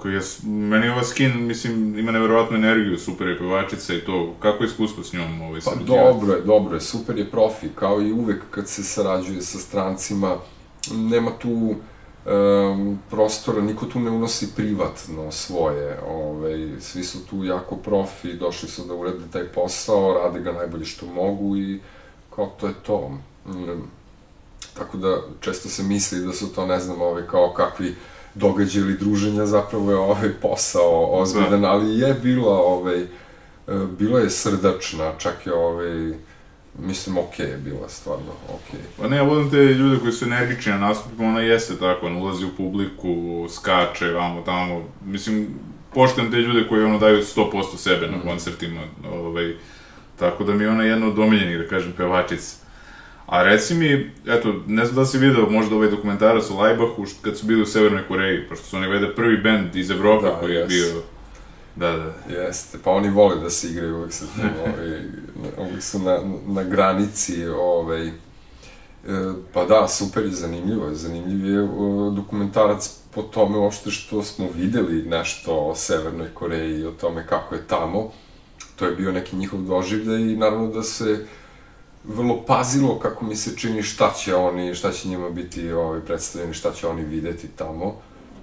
[0.01, 4.63] koji je, meni ova skin, mislim, ima neverovatnu energiju, super je pevačica i to, kako
[4.63, 8.11] je iskustvo s njom ovaj, Pa dobro je, dobro je, super je profi, kao i
[8.11, 10.37] uvek kad se sarađuje sa strancima,
[10.91, 11.75] nema tu, uh,
[12.25, 18.69] um, prostora, niko tu ne unosi privatno svoje, ovaj, svi su tu jako profi, došli
[18.69, 21.79] su da urede taj posao, rade ga najbolje što mogu i
[22.35, 23.11] kao to je to.
[23.45, 23.81] Mm,
[24.73, 27.95] tako da često se misli da su to, ne znam, ovaj, kao kakvi
[28.35, 31.71] događaj ili druženja, zapravo je ovaj posao ozbiljan, da.
[31.71, 33.07] ali je bila, ovaj, e,
[33.99, 36.13] bila je srdačna, čak je ovaj,
[36.79, 38.79] mislim, okej okay je bila, stvarno, okej.
[38.79, 39.01] Okay.
[39.01, 42.19] Pa ne, ja volim te ljude koji su energični na nastupima, ona jeste tako, ona
[42.19, 45.47] ulazi u publiku, skače, vamo, tamo, mislim,
[45.93, 48.21] poštem te ljude koji ono daju 100% sebe na mm.
[48.21, 48.81] koncertima,
[49.13, 49.55] ovaj,
[50.19, 52.68] tako da mi je ona jedna od omiljenih, da kažem, pevačica.
[53.29, 57.37] A reci mi, eto, ne znam da si video možda ovaj dokumentarac o Lajbahu, kad
[57.37, 60.53] su bili u Severnoj Koreji, pošto su oni vede prvi bend iz Evrope da, koji
[60.53, 61.01] je bio...
[61.75, 62.33] Da, da.
[62.33, 64.25] Jeste, pa oni vole da se igraju, uvek su,
[64.65, 65.01] ovaj,
[65.57, 68.11] uvek su na, na granici, ovaj, e,
[69.53, 70.95] pa da, super i zanimljivo je.
[70.95, 71.67] Zanimljiv je
[72.15, 77.55] dokumentarac po tome uopšte što smo videli nešto o Severnoj Koreji i o tome kako
[77.55, 78.11] je tamo.
[78.75, 81.25] To je bio neki njihov doživljaj i naravno da se
[82.03, 86.53] vrlo pazilo kako mi se čini šta će oni, šta će njima biti ovaj, predstavljeni,
[86.53, 87.95] šta će oni videti tamo,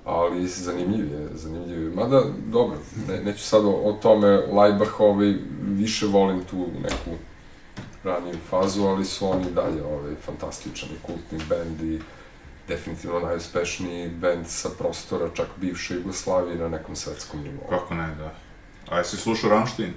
[0.05, 1.91] ali zanimljiv je, zanimljiv je.
[1.91, 2.77] Mada, dobro,
[3.09, 7.19] ne, neću sad o, o tome, Lajbach, ovaj, više volim tu neku
[8.05, 12.01] raniju fazu, ali su oni dalje ovaj, fantastičan i kultni bend i
[12.69, 17.69] definitivno najuspešniji bend sa prostora čak bivše Jugoslavije na nekom svetskom nivou.
[17.69, 18.35] Kako ne, da.
[18.89, 19.93] A jesi slušao Rammstein?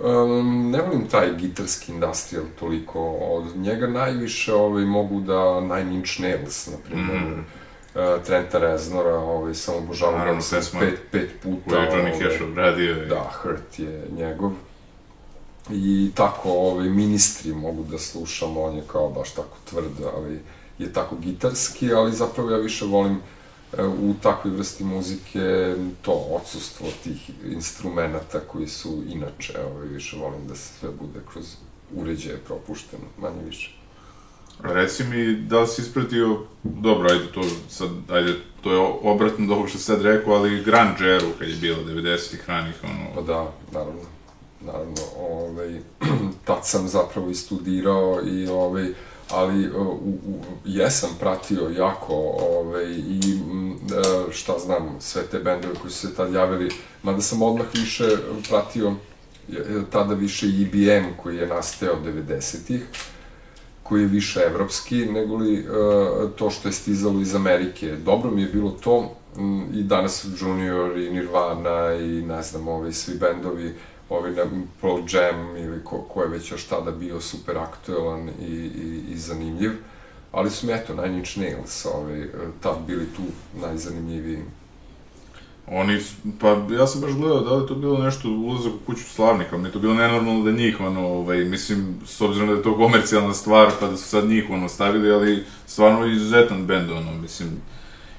[0.00, 6.20] Um, ne volim taj gitarski industrial toliko, od njega najviše ovaj, mogu da Nine Inch
[6.20, 7.44] Nails, na primjer, mm
[7.96, 11.70] uh, Trenta Reznora, ovaj, sam obožavam da sam pet, pet puta.
[11.70, 13.06] Koji je Johnny ovaj, Cash obradio.
[13.06, 14.52] Da, Hurt je njegov.
[15.70, 20.40] I tako, ovaj, ministri mogu da slušam, on je kao baš tako tvrd, ali
[20.78, 23.22] je tako gitarski, ali zapravo ja više volim uh,
[23.84, 30.54] u takvoj vrsti muzike to odsustvo tih instrumenta koji su inače, ovaj, više volim da
[30.54, 31.44] se sve bude kroz
[31.94, 33.76] uređaje propušteno, manje više.
[34.62, 39.54] Reci mi, da li si ispratio, dobro, ajde to sad, ajde, to je obratno do
[39.54, 43.14] ovog što sad rekao, ali Grand Jeru kad je bilo 90-ih ranih, ono...
[43.14, 44.02] Pa da, naravno,
[44.60, 45.80] naravno, ovaj,
[46.46, 48.86] tad sam zapravo i studirao i ovaj,
[49.30, 52.14] ali u, u, jesam pratio jako
[52.50, 56.70] ovaj, i e, šta znam, sve te bendove koji su se tad javili,
[57.02, 58.08] mada sam odmah više
[58.48, 58.92] pratio
[59.90, 62.82] tada više IBM koji je nastao 90-ih,
[63.82, 65.66] koji je više evropski, nego li
[66.36, 67.96] to što je stizalo iz Amerike.
[67.96, 69.16] Dobro mi je bilo to,
[69.74, 73.74] i danas Junior i Nirvana i ne znam, ovaj, svi bendovi
[74.08, 74.44] ovaj, na
[74.80, 79.16] Pearl Jam ili ko, ko je već još tada bio super aktuelan i, i, i
[79.16, 79.72] zanimljiv.
[80.32, 82.28] Ali su mi, eto, Nine Inch Nails, ovaj,
[82.60, 83.22] tad bili tu
[83.60, 84.38] najzanimljiviji.
[85.70, 86.00] Oni,
[86.40, 89.68] pa ja sam baš gledao da li to bilo nešto ulazak u kuću slavnika, mi
[89.68, 93.34] je to bilo nenormalno da njih, ono, ovaj, mislim, s obzirom da je to komercijalna
[93.34, 97.48] stvar, pa da su sad njih, ono, stavili, ali stvarno izuzetan bend, ono, mislim,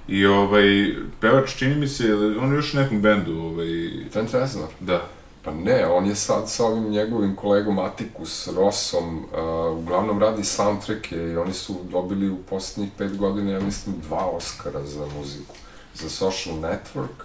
[0.08, 3.68] I ovaj, pevač čini mi se, on je još u nekom bendu, ovaj...
[4.12, 4.70] Trent Reznor?
[4.80, 5.08] Da.
[5.48, 11.16] Pa ne, on je sad sa ovim njegovim kolegom Atticus Rossom, uh, uglavnom radi soundtracke
[11.16, 15.56] i oni su dobili u poslednjih pet godina, ja mislim, dva Oscara za muziku.
[15.94, 17.24] Za Social Network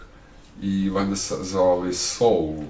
[0.60, 2.64] i valjda sa, za ovaj Soul uh,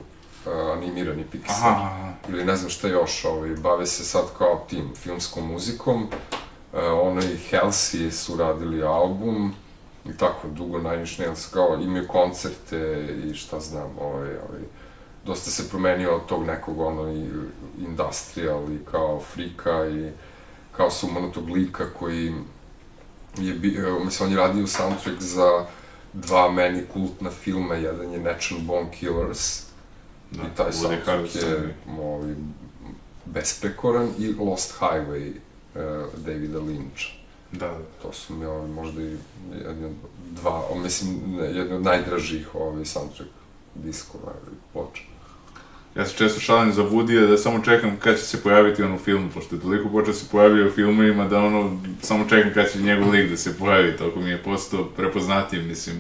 [0.77, 1.73] animirani Pixar.
[1.73, 2.13] Aha.
[2.29, 6.03] Ili ne znam šta još, ovaj, bave se sad kao tim filmskom muzikom.
[6.03, 9.55] Uh, ono i Halsey su radili album
[10.05, 14.63] i tako dugo Nine Inch Nails kao imaju koncerte i šta znam, ovaj, ovaj,
[15.27, 17.27] dosta se promenio od tog nekog ono i
[17.79, 20.11] industrial i kao frika i
[20.77, 22.33] kao sumanutog lika koji
[23.39, 25.67] je bio, mislim, on je radio soundtrack za
[26.13, 29.63] dva meni kultna filma, jedan je Natural Bone Killers
[30.31, 32.35] da, i taj soundtrack je ovaj,
[33.25, 35.81] besprekoran i Lost Highway uh,
[36.25, 37.13] Davida Lynch.
[37.53, 37.79] Da, da.
[38.03, 39.17] To su mi ovaj, možda i
[39.67, 39.93] jedni od
[40.31, 43.31] dva, mislim, jedni od najdražih ovaj, soundtrack
[43.75, 45.12] diskova ili ploča.
[45.97, 48.99] Ja se često šalim za Woody, da samo čekam kad će se pojaviti on u
[48.99, 52.73] filmu, pošto je toliko počeo da se pojavio u filmovima da ono, samo čekam kad
[52.73, 55.97] će njegov lik da se pojavi, toliko mi je postao prepoznatljiv, mislim.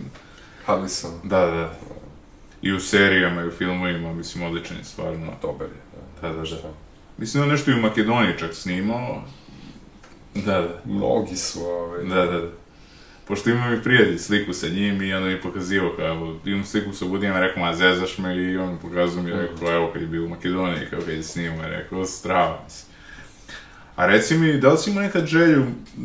[0.64, 1.10] Harrison.
[1.24, 1.74] Da, da.
[2.62, 5.32] I u serijama i u filmovima, mislim, odličan je, stvarno.
[5.42, 5.82] Dobar je.
[6.22, 6.72] Da, da, da.
[7.18, 9.22] Mislim da nešto i u Makedoniji čak snimao.
[10.34, 10.80] Da, da.
[10.84, 12.04] Mnogi su, ovaj.
[12.04, 12.48] Da, da, da
[13.28, 17.04] pošto imam i prijatelj sliku sa njim i onda mi pokazivao kao, imam sliku sa
[17.04, 20.24] Budijem, rekao, ma zezaš me i on mi pokazuje mi, rekao, evo, kad je bio
[20.24, 22.92] u Makedoniji, kao kad je snimao, rekao, strava, mislim.
[23.96, 25.64] A reci mi, da li si imao nekad želju,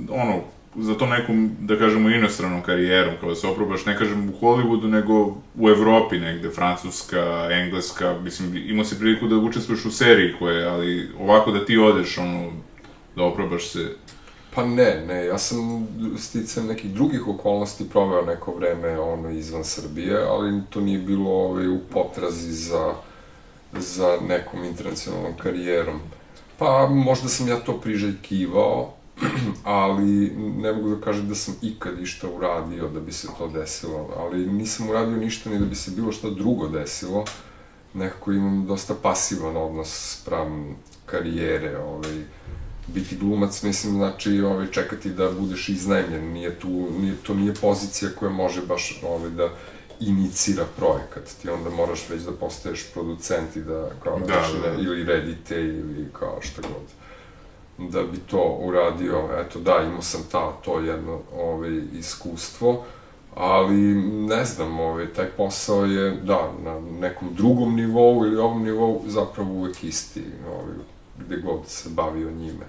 [0.10, 0.42] ono,
[0.76, 4.88] za to nekom, da kažemo, inostranom karijerom, kao da se oprobaš, ne kažem u Hollywoodu,
[4.88, 10.66] nego u Evropi negde, Francuska, Engleska, mislim, imao si priliku da učestvuješ u seriji koje,
[10.66, 12.52] ali ovako da ti odeš, ono,
[13.16, 13.96] da oprobaš se
[14.58, 15.88] Pa ne, ne, ja sam
[16.18, 21.68] sticam nekih drugih okolnosti proveo neko vreme ono izvan Srbije, ali to nije bilo ovaj,
[21.68, 22.94] u potrazi za,
[23.74, 26.00] za nekom internacionalnom karijerom.
[26.58, 28.94] Pa možda sam ja to priželjkivao,
[29.64, 34.10] ali ne mogu da kažem da sam ikad išta uradio da bi se to desilo,
[34.18, 37.26] ali nisam uradio ništa ni da bi se bilo šta drugo desilo.
[37.94, 42.24] Nekako imam dosta pasivan odnos sprem karijere, ovaj,
[42.88, 48.12] biti glumac, mislim, znači, ovaj, čekati da budeš iznajmljen, nije tu, nije, to nije pozicija
[48.20, 49.50] koja može baš, ovaj, da
[50.00, 54.82] inicira projekat, ti onda moraš već da postaješ producent i da, kao, Da, da, da.
[54.82, 56.88] ili redite, ili kao šta god
[57.78, 62.84] da bi to uradio, eto da, imao sam ta, to jedno ovaj, iskustvo,
[63.36, 63.78] ali
[64.28, 69.54] ne znam, ovaj, taj posao je, da, na nekom drugom nivou ili ovom nivou zapravo
[69.54, 70.76] uvek isti, ovaj,
[71.18, 72.66] gde god se bavio njime.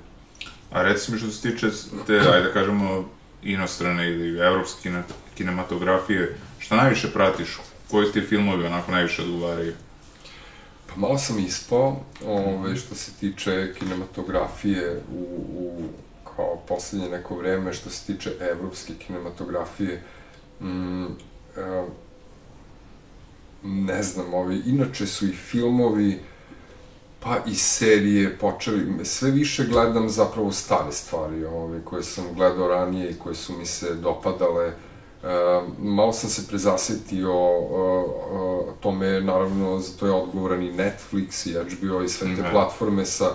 [0.71, 1.66] A reci mi što se tiče
[2.07, 3.09] te, ajde da kažemo,
[3.43, 5.03] inostrane ili evropske kine,
[5.35, 7.59] kinematografije, šta najviše pratiš?
[7.91, 9.73] Koji ti filmovi onako najviše odgovaraju?
[10.87, 15.23] Pa malo sam ispao, ovaj, što se tiče kinematografije u,
[15.55, 15.89] u
[16.37, 20.03] kao poslednje neko vreme, što se tiče evropske kinematografije,
[20.61, 21.09] mm, e,
[23.62, 26.21] ne znam, ovi, inače su i filmovi,
[27.21, 33.11] pa i serije počeli, sve više gledam zapravo stare stvari, ove, koje sam gledao ranije
[33.11, 34.73] i koje su mi se dopadale,
[35.25, 41.49] E, malo sam se prezasetio o, o tome, naravno, za to je odgovoran i Netflix
[41.49, 42.51] i HBO i sve te Da.
[42.51, 43.31] platforme sa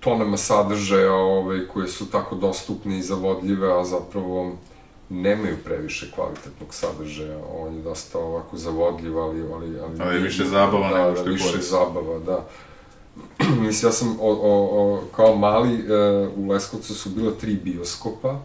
[0.00, 4.52] tonama sadržaja ove, koje su tako dostupne i zavodljive, a zapravo
[5.08, 7.38] nemaju previše kvalitetnog sadržaja.
[7.58, 9.42] On je dosta ovako zavodljiv, ali...
[9.54, 11.70] Ali, ali, Ali više zabava da, nego da, što je više korist.
[11.70, 12.46] zabava, da.
[13.60, 15.82] Mislim, ja sam o, o, o, kao mali e,
[16.36, 18.40] u Leskovcu su bila tri bioskopa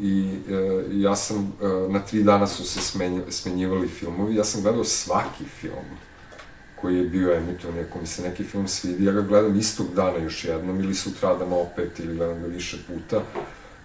[0.00, 4.62] i e, ja sam, e, na tri dana su se smenja, smenjivali filmovi, ja sam
[4.62, 5.84] gledao svaki film
[6.80, 10.18] koji je bio emitovan, ako mi se neki film svidi, ja ga gledam istog dana
[10.18, 13.22] još jednom ili sutradan opet ili gledam ga više puta.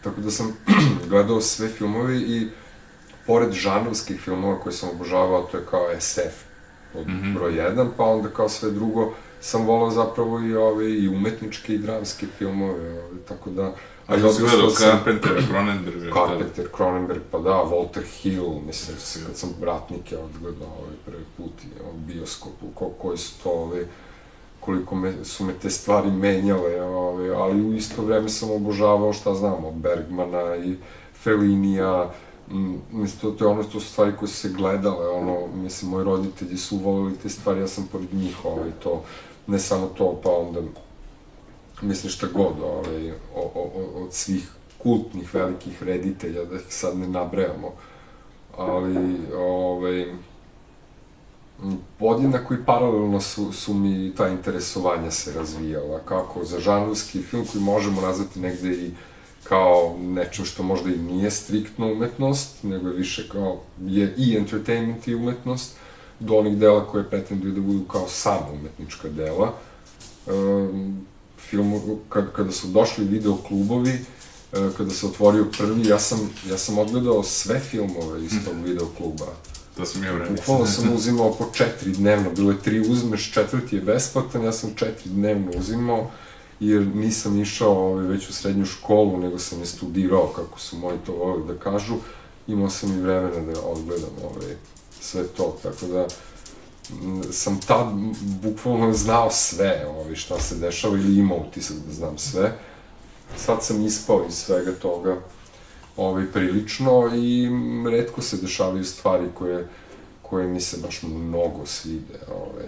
[0.04, 0.58] Tako da sam
[1.10, 2.48] gledao sve filmove i
[3.28, 6.50] pored žanrovskih filmova koje sam obožavao, to je kao SF
[6.94, 7.34] pod mm -hmm.
[7.34, 11.78] broj 1, pa onda kao sve drugo sam volao zapravo i ove i umetničke i
[11.78, 13.74] dramske filmove, ove, tako da...
[14.08, 16.14] A što si gledao Carpentera, Cronenberga?
[16.14, 21.68] Carpenter, Cronenberg, pa da, Walter Hill, mislim, kad sam Bratnike odgledao ovaj prvi put i
[21.90, 23.86] on bioskopu, ko, koji su to, ovaj,
[24.60, 29.34] koliko me, su me te stvari menjale, ovaj, ali u isto vreme sam obožavao, šta
[29.34, 30.76] znam, od Bergmana i
[31.24, 32.12] Fellinija,
[32.92, 36.58] mislim, to, je ono, to su stvari koje su se gledale, ono, mislim, moji roditelji
[36.58, 39.04] su volili te stvari, ja sam pored njih, ovaj, to,
[39.48, 40.62] ne samo to, pa onda,
[41.82, 46.98] mislim, šta god, ovaj, o, o, o, od svih kultnih velikih reditelja, da ih sad
[46.98, 47.72] ne nabrajamo,
[48.58, 50.06] ali, ovaj,
[52.00, 57.64] podjednako i paralelno su, su mi ta interesovanja se razvijala, kako za žanrovski film koji
[57.64, 58.92] možemo nazvati negde i
[59.44, 65.08] kao nečem što možda i nije striktno umetnost, nego je više kao, je i entertainment
[65.08, 65.76] i umetnost,
[66.20, 69.54] do onih dela koje pretenduju da budu kao samo umetnička dela.
[70.28, 71.06] Um,
[71.50, 73.92] film, kad, kada su došli video klubovi,
[74.54, 78.88] e, kada se otvorio prvi, ja sam, ja sam odgledao sve filmove iz tog video
[78.98, 79.26] kluba.
[79.78, 80.36] To sam ja vreme.
[80.36, 84.76] Bukvalno sam uzimao po četiri dnevno, bilo je tri uzmeš, četvrti je besplatan, ja sam
[84.76, 86.12] četiri dnevno uzimao,
[86.60, 90.98] jer nisam išao ovaj, već u srednju školu, nego sam je studirao, kako su moji
[91.06, 91.96] to volili da kažu,
[92.48, 94.56] imao sam i vremena da odgledam ovaj,
[95.02, 96.08] sve to, tako da
[97.32, 97.88] sam tad
[98.44, 102.58] bukvalno znao sve ovaj, šta se dešava ili imao utisak da znam sve.
[103.38, 105.18] Sad sam ispao iz svega toga
[105.98, 107.50] ovaj, prilično i
[107.92, 109.68] redko se dešavaju stvari koje,
[110.22, 112.20] koje mi se baš mnogo svide.
[112.32, 112.68] Ovaj.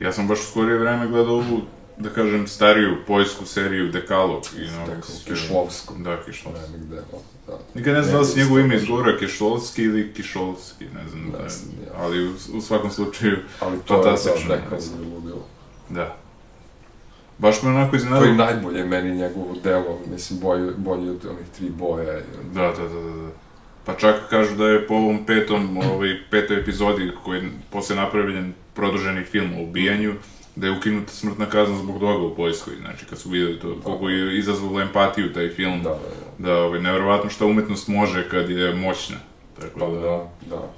[0.00, 1.60] Ja sam baš u skorije vreme gledao ovu,
[1.98, 4.42] da kažem, stariju poljsku seriju Dekalog.
[4.58, 6.04] I na Tako, Kišlovskom.
[6.04, 6.72] Da, Kišlovski.
[6.72, 7.58] Ne, negde, o, da.
[7.74, 11.22] Nikad ne znam da li se njegovo ime isto izgovara Kišlovski ili Kišolski, ne znam,
[11.24, 11.92] Ne da, znam, ja.
[11.96, 14.80] ali u, u svakom slučaju, Ali to je Fantastično, da, neka ne.
[14.80, 15.46] zaludilo.
[15.88, 16.16] da.
[17.38, 21.70] Baš me onako To je najbolje meni njegovo delo, mislim, bolje, bolje od onih tri
[21.70, 22.20] boja.
[22.54, 23.22] Da, da, da, da.
[23.22, 23.30] da.
[23.84, 28.54] Pa čak kažu da je po ovom petom, ovaj, petoj epizodi koji je posle napravljen
[28.74, 30.14] produženi film o ubijanju,
[30.58, 34.08] da je ukinuta smrtna kazna zbog toga u Poljskoj, znači kad su videli to, koliko
[34.08, 35.96] je izazvalo empatiju taj film, Da, da,
[36.38, 36.48] da.
[36.48, 39.16] da ovaj, nevjerovatno šta umetnost može kad je moćna.
[39.60, 40.70] Tako Pa da, da, da.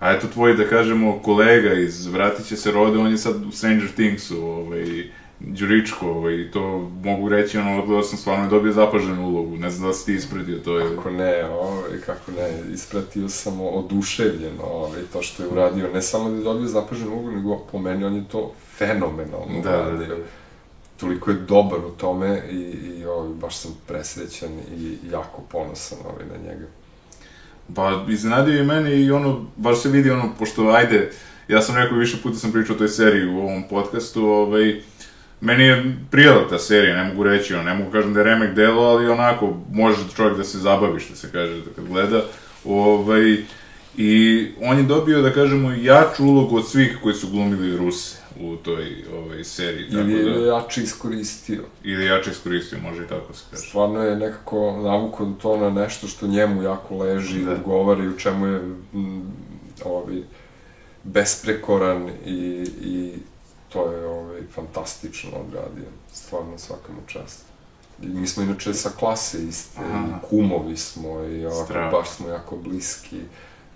[0.00, 3.50] A eto tvoj, da kažemo, kolega iz Vratit će se rode, on je sad u
[3.52, 5.10] Stranger Thingsu, ovaj,
[5.40, 9.94] Đuričko, ovaj, to mogu reći, ono, odgledao sam stvarno dobio zapaženu ulogu, ne znam da
[9.94, 10.78] si ti ispratio to.
[10.78, 16.02] Je, Kako ne, ovaj, kako ne, ispratio sam oduševljeno ovaj, to što je uradio, ne
[16.02, 19.82] samo da je dobio zapaženu ulogu, nego po meni on je to fenomenalno Da, da,
[19.88, 20.16] uradio.
[20.16, 20.22] da.
[20.96, 22.54] Toliko je dobar u tome i,
[22.98, 26.66] i ovaj, baš sam presrećan i jako ponosan ovaj, na njega.
[27.74, 31.10] Pa, iznenadio je mene i ono, baš se vidi ono, pošto, ajde,
[31.48, 34.82] ja sam rekao više puta sam pričao o toj seriji u ovom podcastu, ovaj,
[35.40, 38.82] meni je prijela ta serija, ne mogu reći, ne mogu kažem da je remek delo,
[38.82, 42.22] ali onako, može čovjek da se zabavi, što se kaže, da kad gleda,
[42.64, 43.36] ovaj,
[43.96, 48.56] i on je dobio, da kažemo, jaču ulogu od svih koji su glumili Ruse u
[48.56, 48.86] toj
[49.16, 51.62] ovaj, seriji, tako Ili je da, jače iskoristio.
[51.84, 53.62] ili jače iskoristio, može i tako se kaže.
[53.62, 57.44] Stvarno je nekako navukao to na nešto što njemu jako leži, Da.
[57.44, 57.52] da.
[57.52, 58.58] odgovara i u čemu je
[58.94, 59.20] mm,
[59.84, 60.16] ovaj,
[61.04, 63.12] besprekoran i, i
[63.72, 65.88] to je ovaj, fantastično odradio.
[66.12, 67.44] Stvarno svaka mu čast.
[68.02, 70.06] I mi smo inače sa klase iste, Aha.
[70.08, 73.20] i kumovi smo i ovako, baš smo jako bliski,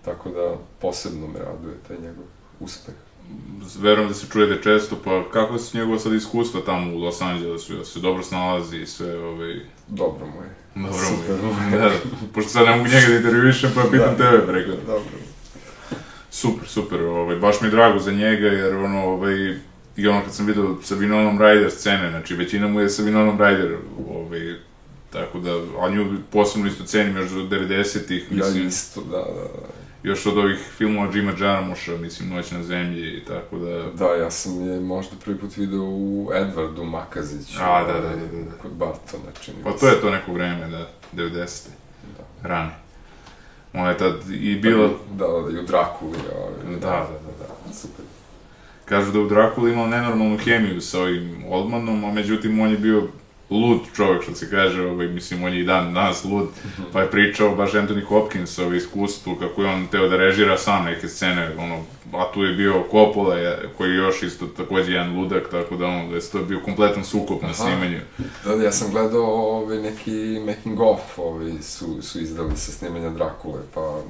[0.04, 2.24] tako da posebno me raduje taj njegov
[2.60, 2.94] uspeh.
[3.78, 7.76] Verujem da se čujete često, pa kako su njegova sad iskustva tamo u Los Angelesu,
[7.76, 9.60] da se dobro snalazi i sve, ovaj...
[9.88, 10.54] Dobro mu je.
[10.86, 11.82] Dobro Super mu je.
[11.82, 11.88] je.
[11.88, 11.90] Da,
[12.34, 14.30] pošto sad ne mogu njega da intervjuišem, pa pitam Da.
[14.30, 14.70] tebe preko.
[14.86, 15.18] Dobro.
[16.30, 19.58] Super, super, ovaj, baš mi je drago za njega, jer ono, ovaj,
[19.96, 23.38] i ono kad sam vidio sa Vinonom Ryder scene, znači većina mu je sa Vinonom
[23.38, 23.76] Ryder,
[24.08, 24.54] ovaj,
[25.12, 29.24] tako da, a nju posebno isto cenim još od 90-ih, Ja mislim, isto, da, da,
[29.24, 29.68] da.
[30.02, 33.90] još od ovih filmova Jima Jarmuša, mislim, Noć na zemlji i tako da...
[33.94, 37.58] Da, ja sam je možda prvi put video u Edvardu Makaziću.
[37.60, 38.56] A, da, da, da, da, da.
[38.62, 41.68] Kod Bartona, čini mi Pa to je to neko vreme, da, 90.
[42.18, 42.48] Da.
[42.48, 42.70] Rane.
[43.72, 46.18] Ona je tad i bila, Da, da, da, i u Drakuli.
[46.36, 47.74] Ovaj, Da, da, da, da.
[47.74, 48.03] Super.
[48.84, 53.08] Kažu da u Drakuli imao nenormalnu hemiju sa ovim Oldmanom, a međutim on je bio
[53.50, 56.48] lud čovjek, što se kaže, ovaj, mislim, on je i dan danas lud,
[56.92, 60.84] pa je pričao baš Anthony Hopkins o iskustvu, kako je on teo da režira sam
[60.84, 61.82] neke scene, ono,
[62.12, 63.36] a tu je bio Coppola,
[63.76, 67.04] koji je još isto takođe jedan ludak, tako da ono, da je to bio kompletan
[67.04, 68.00] sukob na snimanju.
[68.44, 73.10] Da, da, ja sam gledao ovaj, neki making off, ovaj, su, su izdali sa snimanja
[73.10, 74.00] Drakule, pa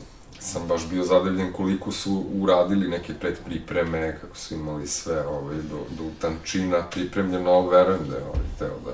[0.45, 5.79] sam baš bio zadivljen koliko su uradili neke predpripreme, kako su imali sve ovaj, do,
[5.99, 8.93] do tančina pripremljeno, ali verujem da je ovaj, teo da...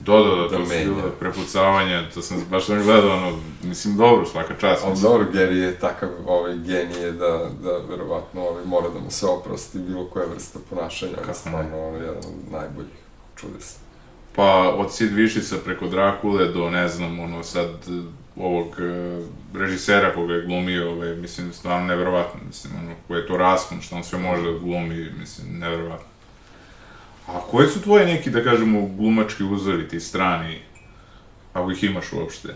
[0.00, 0.84] Da, da, da, Da to su menja.
[0.84, 4.84] bile prepucavanja, to sam, baš sam gledao, ono, mislim, dobro, svaka čast.
[4.84, 9.26] Ali dobro, Gary je takav ovaj, genije da, da verovatno ovaj, mora da mu se
[9.26, 11.12] oprosti bilo koja vrsta ponašanja.
[11.22, 12.98] On je stvarno ovaj, jedan od najboljih
[13.36, 13.78] čudesa.
[14.36, 17.68] Pa od Sid Višica preko Drakule do, ne znam, ono, sad,
[18.36, 19.22] ovog eh,
[19.54, 23.96] režisera koga je glumio, ovaj, mislim, stvarno neverovatno, mislim, ono, koji je to raspon, što
[23.96, 26.06] on sve može da glumi, mislim, neverovatno.
[27.26, 30.60] A koji su tvoji neki, da kažemo, glumački uzori, ti strani,
[31.52, 32.54] ako ih imaš uopšte?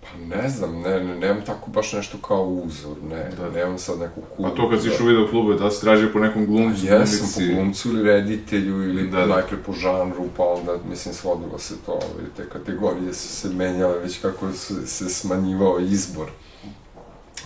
[0.00, 3.50] Pa ne znam, ne, ne, nemam tako baš nešto kao uzor, ne, Da.
[3.50, 4.48] nemam sad neku kulu.
[4.48, 7.28] A to kad si išao u video klube, da si tražio po nekom glumcu, Jesam
[7.34, 9.26] po glumcu ili reditelju ili Da, da.
[9.26, 13.98] najpre po žanru, pa onda, mislim, svodilo se to, ovaj, te kategorije su se menjale
[13.98, 16.26] već kako su, se smanjivao izbor.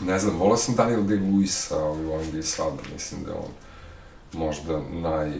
[0.01, 3.51] Ne znam, volao sam Daniel De-Luisa, ali volim ga i sada, mislim da je on
[4.41, 5.33] možda naj...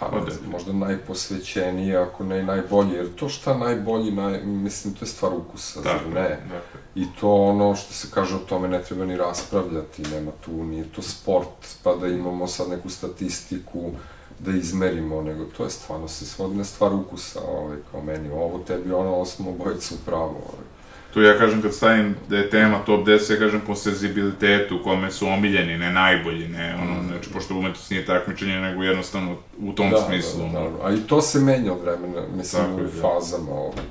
[0.00, 0.30] Pa, da.
[0.30, 5.32] znam, možda najposvećeniji, ako ne najbolji, jer to šta najbolji, naj, mislim, to je stvar
[5.32, 6.28] ukusa, Tako, zar ne?
[6.28, 6.80] dakle.
[6.94, 10.84] I to ono što se kaže o tome ne treba ni raspravljati, nema tu, nije
[10.84, 13.90] to sport, pa da imamo sad neku statistiku
[14.38, 18.58] da izmerimo, nego to je stvarno se svodi na stvar ukusa, ovaj, kao meni, ovo
[18.58, 20.77] tebi, ono, ovo smo obojica u pravu, ovaj.
[21.14, 25.10] Tu ja kažem kad stavim da je tema top 10, ja kažem po senzibilitetu, kome
[25.10, 29.92] su omiljeni, ne najbolji, ne ono, znači, pošto umetnost nije takmičenje, nego jednostavno u tom
[30.06, 30.40] smislu.
[30.52, 33.00] Da, da, da, a i to se menja od vremena, mislim, Tako u da.
[33.00, 33.84] fazama, ovaj,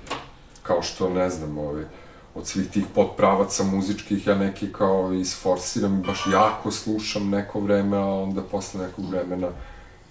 [0.64, 1.84] kao što, ne znam, ovaj,
[2.36, 8.06] od svih tih potpravaca muzičkih, ja neki kao isforsiram, baš jako slušam neko vreme, a
[8.06, 9.48] onda posle nekog vremena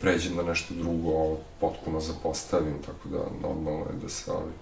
[0.01, 4.53] pređem na nešto drugo, potpuno zapostavim, tako da normalno je da se, ovaj,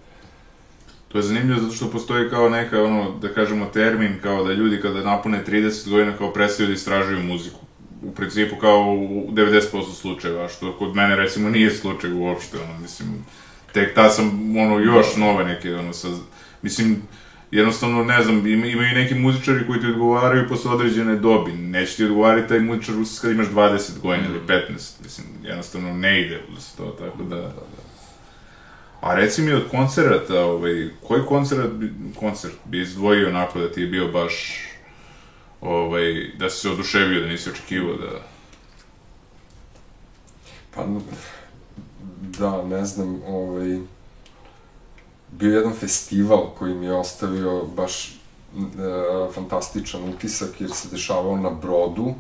[1.15, 4.81] To je zanimljivo zato što postoji kao neka, ono, da kažemo, termin, kao da ljudi
[4.81, 7.61] kada napune 30 godina kao prestaju da istražuju muziku.
[8.03, 13.09] U principu kao u 90% slučajeva, što kod mene recimo nije slučaj uopšte, ono, mislim,
[13.73, 16.09] tek ta sam, ono, još nove neke, ono, sa,
[16.63, 17.03] mislim,
[17.51, 21.53] jednostavno, ne znam, ima, imaju neki muzičari koji ti odgovaraju posle određene dobi.
[21.53, 25.03] Neće ti odgovarati taj muzičar kad imaš 20 godina ili 15.
[25.03, 27.53] Mislim, jednostavno ne ide uz to, tako da...
[29.05, 31.71] A reci mi od koncerata, ovaj, koji koncert,
[32.21, 34.65] koncert bi izdvojio onako da ti je bio baš,
[35.61, 38.11] ovaj, da si se oduševio, da nisi očekivao da...
[40.75, 40.87] Pa,
[42.39, 43.79] da, ne znam, ovaj,
[45.33, 48.15] bio je jedan festival koji mi je ostavio baš e,
[49.35, 52.15] fantastičan utisak, jer se dešavao na brodu,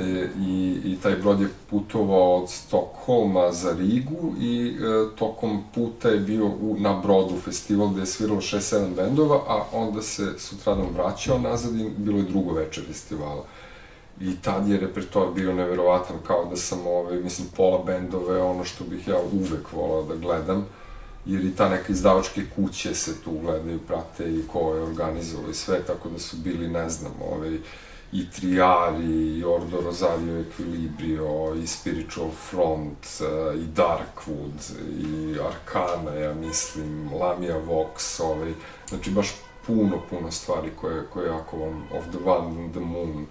[0.00, 6.08] e, i, i taj brod je putovao od Stokholma za Rigu i e, tokom puta
[6.08, 10.86] je bio u, na brodu festival gde je sviralo 6-7 bendova, a onda se sutradan
[10.94, 13.44] vraćao nazad i bilo je drugo veče festivala.
[14.20, 18.84] I tad je repertoar bio neverovatan, kao da sam, ove, mislim, pola bendove, ono što
[18.84, 20.66] bih ja uvek volao da gledam,
[21.26, 25.54] jer i ta neka izdavačke kuće se tu gledaju, prate i ko je organizovao i
[25.54, 27.58] sve, tako da su bili, ne znam, ove,
[28.12, 33.06] i Triari, i Ordo Rosario Equilibrio, i Spiritual Front,
[33.54, 38.52] i Darkwood, i Arcana, ja mislim, Lamia Vox, ovaj,
[38.88, 39.34] znači baš
[39.66, 43.26] puno, puno stvari koje, koje jako vam, Of the One and the Moon,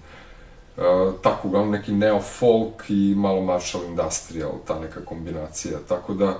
[0.77, 6.39] Uh, tako, uglavnom neki neo-folk i malo Marshall Industrial, ta neka kombinacija, tako da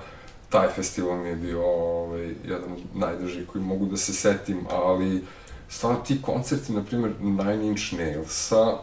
[0.49, 5.23] taj festival mi je bio ovaj, jedan od najdržih koji mogu da se setim, ali
[5.69, 8.77] stvarno ti koncerti, na primjer Nine Inch Nailsa,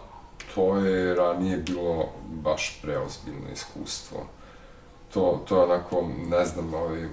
[0.54, 4.26] to je ranije bilo baš preozbiljno iskustvo.
[5.14, 7.08] To, to je onako, ne znam, ovaj,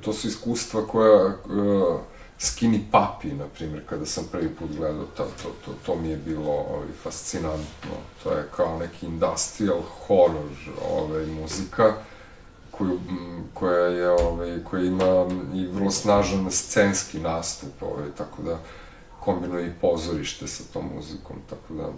[0.00, 2.00] to su iskustva koja, uh,
[2.40, 6.16] Skinny Papi, na primjer, kada sam prvi put gledao, to, to, to, to mi je
[6.16, 7.96] bilo ovaj, fascinantno.
[8.22, 10.50] To je kao neki industrial horror
[10.90, 11.94] ovaj, muzika,
[12.80, 12.98] koju,
[13.54, 18.58] koja, je, ovaj, koja ima i vrlo snažan scenski nastup, ovaj, tako da
[19.20, 21.92] kombinuje i pozorište sa tom muzikom, tako da...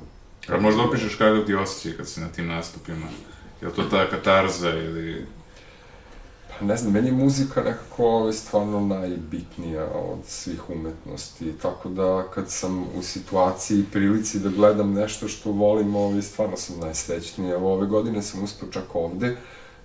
[0.54, 3.06] A možda opišeš kako ti osjećaj kad si na tim nastupima?
[3.60, 5.26] Je li to ta katarza ili
[6.58, 12.24] Pa ne znam, meni je muzika nekako ovaj, stvarno najbitnija od svih umetnosti, tako da
[12.34, 17.50] kad sam u situaciji i prilici da gledam nešto što volim, ovaj, stvarno sam najsrećniji.
[17.50, 19.36] Evo, ove godine sam uspio čak ovde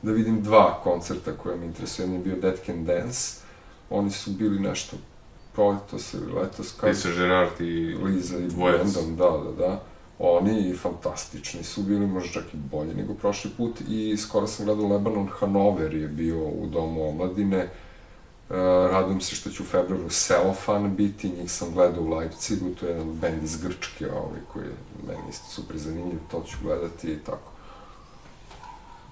[0.01, 2.03] da vidim dva koncerta koje me interesuje.
[2.03, 3.39] Jedan je bio Dead Can Dance,
[3.89, 4.97] oni su bili nešto
[5.53, 6.71] proletos ili letos.
[6.71, 6.89] Kad...
[6.89, 9.83] Lisa Gerard i Liza i Brandon, da, da, da
[10.19, 14.87] oni fantastični su bili, možda čak i bolji nego prošli put i skoro sam gledao
[14.87, 17.69] Lebanon Hanover je bio u Domu omladine, e,
[18.91, 22.91] radujem se što će u februaru Celofan biti, njih sam gledao u Leipzigu, to je
[22.91, 24.73] jedan band iz Grčke, ovaj, koji je
[25.07, 27.56] meni isto super zanimljiv, to ću gledati i tako.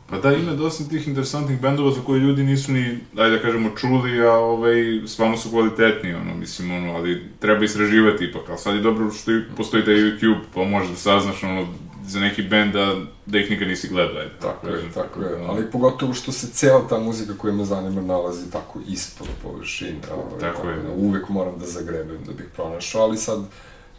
[0.10, 3.70] Pa da, ima dosta tih interesantnih bendova za koje ljudi nisu ni, ajde da kažemo,
[3.78, 8.76] čuli, a ovaj, stvarno su kvalitetni, ono, mislim, ono, ali treba istraživati ipak, ali sad
[8.76, 11.68] je dobro što i postoji taj YouTube, pa možeš da saznaš, ono,
[12.08, 12.96] za neki bend da,
[13.26, 14.32] da ih nikad nisi gledao, ajde.
[14.42, 18.52] Tako, je, tako je, ali pogotovo što se cijela ta muzika koja me zanima nalazi
[18.52, 20.76] tako ispod površine, ovaj, tako je.
[20.76, 23.40] Da, uvek moram da zagrebem da bih pronašao, ali sad,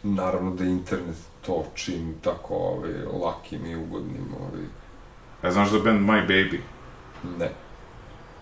[0.03, 2.91] naravno da internet to čini tako, ovaj,
[3.23, 4.63] lakim i ugodnim, ovaj,
[5.43, 6.59] Ja znaš za band My Baby?
[7.39, 7.49] Ne.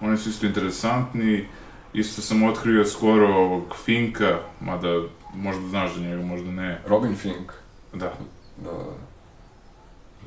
[0.01, 1.47] Oni su isto interesantni,
[1.93, 5.01] isto sam otkrio skoro ovog Finka, mada
[5.33, 6.81] možda znaš za njega, možda ne.
[6.87, 7.51] Robin Fink?
[7.93, 8.13] Da.
[8.57, 9.05] Da, da.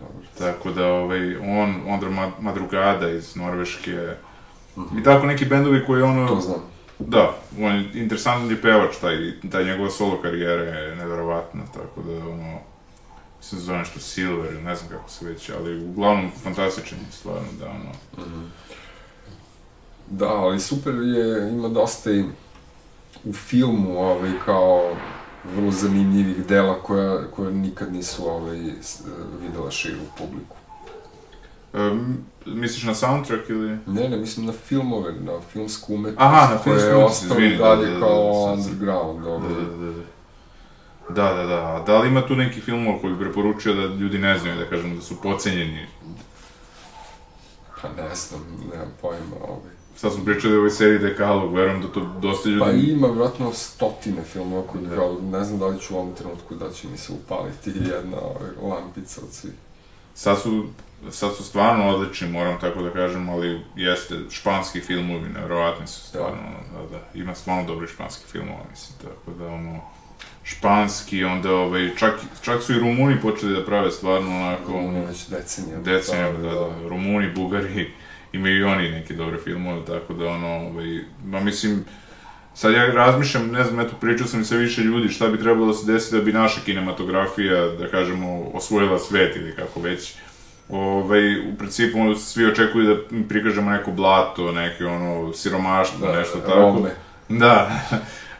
[0.00, 0.26] Dobro.
[0.38, 4.14] Tako da, ovaj, on, onda Madrugada iz Norveške,
[4.76, 5.00] mm -hmm.
[5.00, 6.28] i tako neki bendovi koji ono...
[6.28, 6.60] To znam.
[6.98, 12.12] Da, on je interesantan je pevač, taj, taj njegova solo karijera je neverovatna, tako da,
[12.12, 12.58] ono,
[13.48, 17.66] se zove nešto Silver, ne znam kako se već, ali uglavnom fantastičan je stvarno, da
[17.66, 17.90] ono...
[18.16, 18.46] Mm -hmm.
[20.10, 22.24] Da, ali super je, ima dosta i
[23.24, 24.96] u filmu, ovaj, kao
[25.54, 28.58] vrlo zanimljivih dela koja, koja nikad nisu ovaj,
[29.42, 30.56] videla širu publiku.
[31.72, 33.78] Um, misliš na soundtrack ili?
[33.86, 36.20] Ne, ne, mislim na filmove, na filmsku umetnost.
[36.20, 37.58] Aha, na filmsku umetnost, izvini.
[37.58, 39.48] Koja je dalje da, da, da, kao underground, ovaj.
[39.48, 40.02] Da, da, da.
[41.08, 41.76] Da, da, da.
[41.76, 44.64] A da li ima tu neki film koji bi preporučio da ljudi ne znaju, da
[44.64, 45.86] kažem, da su pocenjeni?
[47.82, 48.40] Pa ne znam,
[48.72, 49.78] nemam pojma, ovaj.
[49.96, 52.60] Sad smo pričali o ovoj seriji Dekalog, verujem da to dosta ljudi...
[52.60, 54.96] Pa ima vjerojatno stotine filmova koji da.
[54.96, 58.16] kao, ne znam da li ću u ovom trenutku da će mi se upaliti jedna
[58.20, 59.52] ovaj, lampica od svih.
[60.14, 60.64] Sad su,
[61.10, 66.42] sad su stvarno odlični, moram tako da kažem, ali jeste, španski filmovi, nevjerovatni su stvarno,
[66.72, 69.80] da, da, da, ima stvarno dobri španski filmova, mislim, tako da, ono,
[70.48, 74.72] španski, onda ovaj, čak, čak su i Rumuni počeli da prave stvarno onako...
[74.72, 75.82] Rumuni već decenijama.
[75.82, 76.88] Decenijama, da, da, da.
[76.88, 77.90] Rumuni, Bugari,
[78.32, 81.84] imaju i oni neke dobre filmove, tako da ono, ovaj, ma mislim,
[82.54, 85.66] sad ja razmišljam, ne znam, eto, pričao sam i sa više ljudi šta bi trebalo
[85.66, 90.14] da se desi da bi naša kinematografija, da kažemo, osvojila svet ili kako već.
[90.68, 96.58] Ovaj, u principu svi očekuju da prikažemo neko blato, neke ono siromaštvo, Da, nešto tako.
[96.58, 96.90] Rome.
[97.28, 97.80] Da,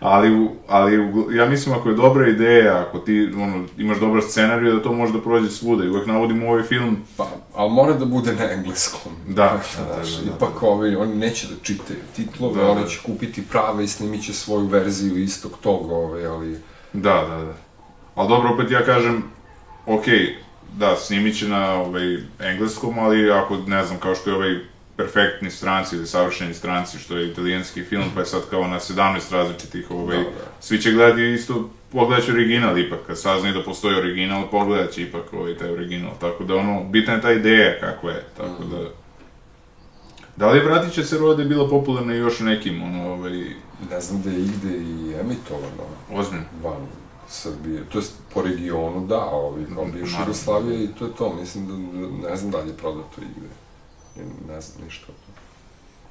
[0.00, 4.82] ali, ali ja mislim ako je dobra ideja, ako ti ono, imaš dobar scenarij, da
[4.82, 5.84] to može da prođe svuda.
[5.84, 9.12] I uvek navodim ovaj film, Pa, ali mora da bude na engleskom.
[9.28, 10.36] Da, da, Znaš, da, da.
[10.36, 12.88] ipak ovi, oni neće da čitaju titlove, Da, oni da.
[12.88, 16.58] će kupiti prave i snimit će svoju verziju istog toga, ovaj, ali...
[16.92, 17.54] Da, da, da.
[18.14, 19.22] Ali dobro, opet ja kažem,
[19.86, 20.36] okej,
[20.76, 24.58] da, snimit će na ovaj, engleskom, ali ako, ne znam, kao što je ovaj
[24.98, 28.96] perfektni stranci ili savršeni stranci, što je italijanski film, pa je sad kao na 17
[29.32, 30.30] različitih, ovaj, Da, da.
[30.60, 31.58] svi će gledati isto,
[31.90, 36.12] pogledat će original ipak, kad saznaju da postoji original, pogledat će ipak ovaj, taj original,
[36.20, 38.78] tako da ono, bitna je ta ideja kakva je, tako da...
[40.36, 43.30] Da li Vratit će se rode bila popularna još u nekim, ono, ovaj,
[43.90, 46.44] Ne znam da je igde i emitovano ozbiljno?
[46.62, 46.86] van
[47.28, 50.20] Srbije, to jest po regionu da, ovi kao Mm, bivša.
[50.20, 53.48] Jugoslavija i to je to, mislim da- ne znam da li je prodato igde.
[54.48, 55.38] Ne znam ništa o tome.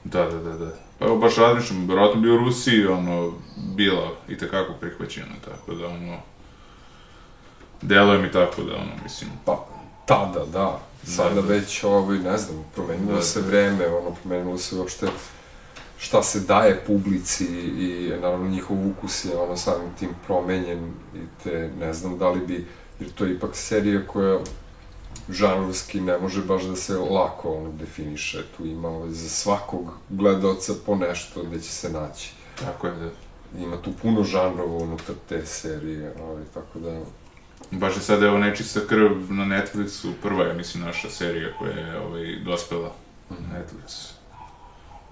[0.04, 0.72] Da, da, da, da.
[1.00, 3.34] Pa evo baš razmišljam, verovatno bi u Rusiji, ono,
[3.76, 6.18] bila i tekako prihvaćena, tako da, ono,
[7.82, 9.66] deluje mi tako da, ono, mislim, Pa,
[10.06, 10.80] tada, da.
[11.04, 11.48] Sada Da, da.
[11.48, 13.48] već, ovaj, ne znam, promenilo Da, se da.
[13.48, 15.08] vreme, ono, promenilo se uopšte
[16.00, 17.46] šta se daje publici
[17.78, 22.46] i naravno njihov ukus je ono samim tim promenjen i te ne znam da li
[22.48, 22.66] bi,
[23.00, 24.40] jer to je ipak serija koja
[25.30, 30.74] žanrovski ne može baš da se lako ono definiše, tu ima ovaj, za svakog gledaoca
[30.86, 32.32] po nešto gde će se naći.
[32.60, 33.10] tako je, da.
[33.60, 37.00] Ima tu puno žanrova unutar te serije, ovaj, tako da
[37.72, 42.00] Baš je sad, evo, Nečista krv na Netflixu, prva je, mislim, naša serija koja je,
[42.00, 42.92] ovaj, dospela
[43.30, 44.12] na Netflix.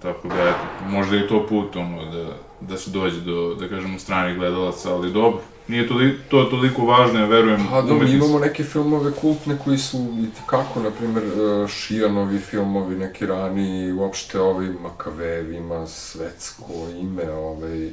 [0.02, 3.68] Tako da, eto, možda je i to put, ono, da, da se dođe do, da
[3.68, 5.40] kažemo, stranih gledalaca, ali dobro.
[5.68, 9.58] Nije toli, to toliko važno, ja verujem, Pa da, mi umetnici- imamo neke filmove kultne
[9.64, 15.86] koji su i tekako, na primjer, e, Šijanovi filmovi, neki rani, uopšte ovi Makavev ima
[15.86, 16.64] svetsko
[17.00, 17.90] ime, ovaj, e,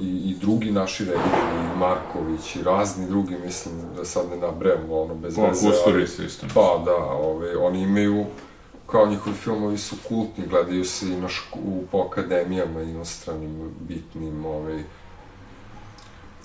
[0.00, 5.00] i, i drugi naši reditelji, i Marković i razni drugi, mislim da sad ne nabrajamo
[5.00, 5.68] ono bez Pa, veze.
[5.70, 6.46] Kusturica isto.
[6.54, 8.24] Pa da, ovaj, oni imaju,
[8.86, 14.44] kao njihovi filmovi su kultni, gledaju se i na ško, u, po akademijama inostranim, bitnim,
[14.46, 14.82] ovaj,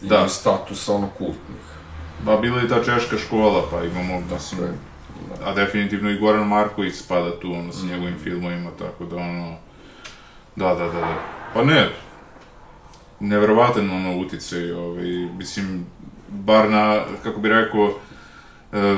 [0.02, 0.30] imaju Da.
[0.30, 1.58] status ono kultnih.
[2.26, 4.74] Ba, bila je ta češka škola, pa imamo, mislim, je.
[5.46, 7.90] a definitivno i Goran Marković spada tu, ono, sa Mm.
[7.90, 9.56] njegovim filmovima, tako da, ono,
[10.56, 11.16] da, da, da, da.
[11.54, 11.90] Pa ne,
[13.20, 15.06] neverovatan, ono, uticaj, ovaj,
[15.38, 15.86] mislim,
[16.28, 17.94] bar na, kako bi rekao,
[18.74, 18.98] eh,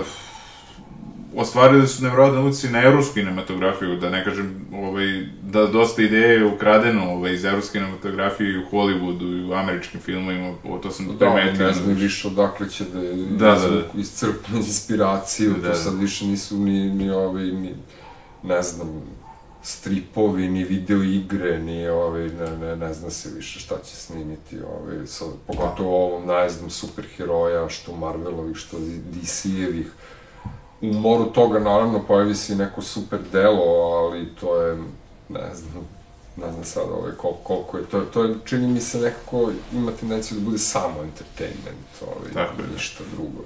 [1.40, 5.06] ostvarili su nevjerovatan uticaj na evropsku kinematografiju, da ne kažem, ovaj,
[5.44, 10.02] da dosta ideje je ukradeno ovaj, iz evropske kinematografije i u Hollywoodu i u američkim
[10.02, 11.68] filmovima, o, to sam Da, primetio.
[11.68, 13.00] ne znaju više odakle će da,
[13.38, 14.00] Da, da, da.
[14.02, 15.76] iscrpnu inspiraciju, Da, to da.
[15.76, 17.76] sad više nisu ni, ni ovi, ni,
[18.44, 19.02] ne znam,
[19.64, 24.58] stripovi, ni video igre, ni ovi, ne, ne, ne zna se više šta će snimiti,
[24.80, 28.78] ovi, sad, pogotovo ovom najezdom superheroja, što Marvelovih, što
[29.14, 29.86] DC-evih.
[30.82, 34.76] U moru toga, naravno, pojavi se i neko super delo, ali to je,
[35.30, 35.88] ne znam,
[36.38, 39.92] ne znam sad ovaj, kol, koliko je, to, to je, čini mi se nekako, ima
[39.92, 42.68] tendenciju da bude samo entertainment, ovaj, Tako je.
[42.74, 43.44] ništa drugo.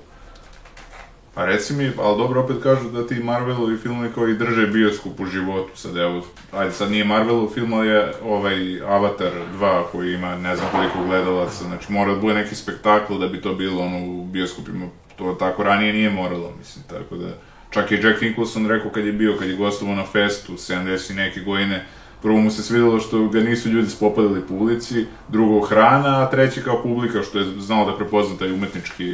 [1.36, 5.19] Pa reci mi, ali dobro opet kažu da ti Marvelovi filmovi kao i drže bioskop
[5.19, 6.21] u životu, sad evo,
[6.51, 11.07] ajde sad nije Marvelov film, ali je ovaj Avatar 2 koji ima ne znam koliko
[11.07, 14.86] gledalaca, znači mora da bude neki spektakl da bi to bilo ono u bioskopima,
[15.16, 17.28] to tako ranije nije moralo, mislim, tako da,
[17.70, 21.16] čak i Jack Nicholson rekao kad je bio, kad je gostovao na festu 70 i
[21.16, 21.86] neke godine,
[22.22, 26.61] prvo mu se svidelo što ga nisu ljudi spopadali po ulici, drugo hrana, a treće
[26.64, 29.14] kao publika što je znao da prepozna taj umetnički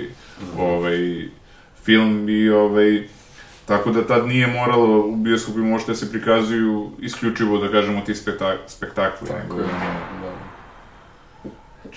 [0.57, 1.29] ovaj,
[1.83, 3.03] film i ovaj,
[3.65, 8.15] tako da tad nije moralo u bioskopima možda da se prikazuju isključivo, da kažemo, ti
[8.15, 9.27] spektak spektakli.
[9.27, 9.65] Tako je,
[10.21, 10.28] da.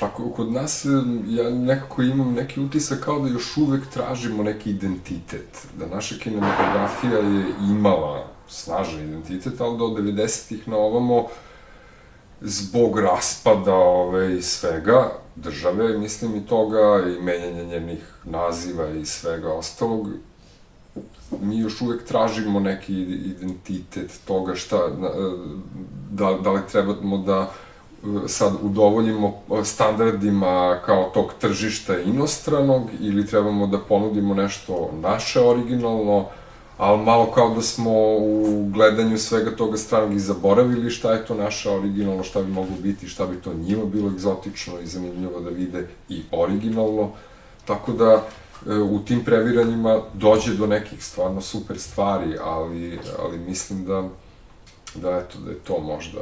[0.00, 0.86] Pa ko- kod nas,
[1.28, 5.66] ja nekako imam neki utisak kao da još uvek tražimo neki identitet.
[5.78, 11.26] Da naša kinematografija je imala snažan identitet, ali da od 90-ih na ovamo,
[12.40, 19.52] zbog raspada ove, i svega, države, mislim i toga, i menjanja njenih naziva i svega
[19.52, 20.08] ostalog,
[21.40, 24.88] mi još uvek tražimo neki identitet toga šta,
[26.10, 27.52] da, da li trebamo da
[28.26, 29.34] sad udovoljimo
[29.64, 36.26] standardima kao tog tržišta inostranog ili trebamo da ponudimo nešto naše originalno,
[36.78, 41.34] ali malo kao da smo u gledanju svega toga stranog i zaboravili šta je to
[41.34, 45.50] naša originalno, šta bi moglo biti, šta bi to njima bilo egzotično i zanimljivo da
[45.50, 47.10] vide i originalno.
[47.64, 48.24] Tako da,
[48.66, 54.08] e, u tim previranjima dođe do nekih stvarno super stvari, ali, ali mislim da,
[54.94, 56.20] da, eto, da je to možda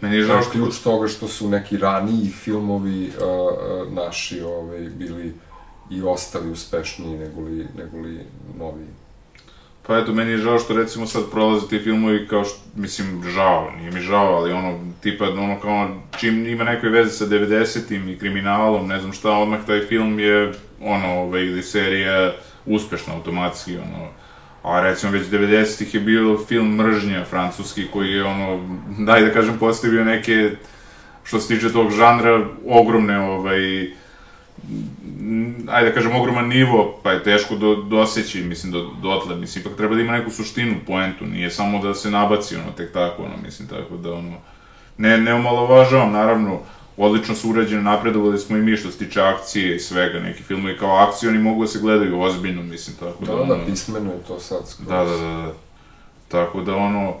[0.00, 0.50] Meni je žao što...
[0.50, 5.34] ključ toga što su neki raniji filmovi uh, uh, naši ovaj, bili
[5.90, 8.20] i ostali uspešniji nego li, nego li
[8.58, 8.86] novi.
[9.88, 13.70] Pa eto, meni je žao što recimo sad prolaze ti filmovi kao što, mislim, žao,
[13.76, 15.88] nije mi žao, ali ono, tipa, ono kao,
[16.18, 20.52] čim ima nekoj veze sa 90-im i kriminalom, ne znam šta, odmah taj film je,
[20.80, 22.32] ono, ovaj, ili serija
[22.66, 24.08] uspešna automatski, ono,
[24.62, 28.60] a recimo već 90-ih je bio film Mržnja, francuski, koji je, ono,
[28.98, 30.50] daj da kažem, postavio neke,
[31.24, 33.90] što se tiče tog žanra, ogromne, ovaj,
[35.68, 39.76] ajde da kažem, ogroman nivo, pa je teško do, doseći, mislim, do, dotle, mislim, ipak
[39.76, 43.36] treba da ima neku suštinu, poentu, nije samo da se nabaci, ono, tek tako, ono,
[43.44, 44.36] mislim, tako da, ono,
[44.98, 46.60] ne, ne omalovažavam, naravno,
[46.98, 50.78] odlično su urađene, napredovali smo i mi što se tiče akcije i svega, neki filmovi
[50.78, 54.22] kao akcioni mogu da se gledaju ozbiljno, mislim, tako da, da, ono, da, pismeno je
[54.28, 54.88] to sad skroz.
[54.88, 55.52] Da, da, da, da.
[56.28, 57.14] Tako da, ono,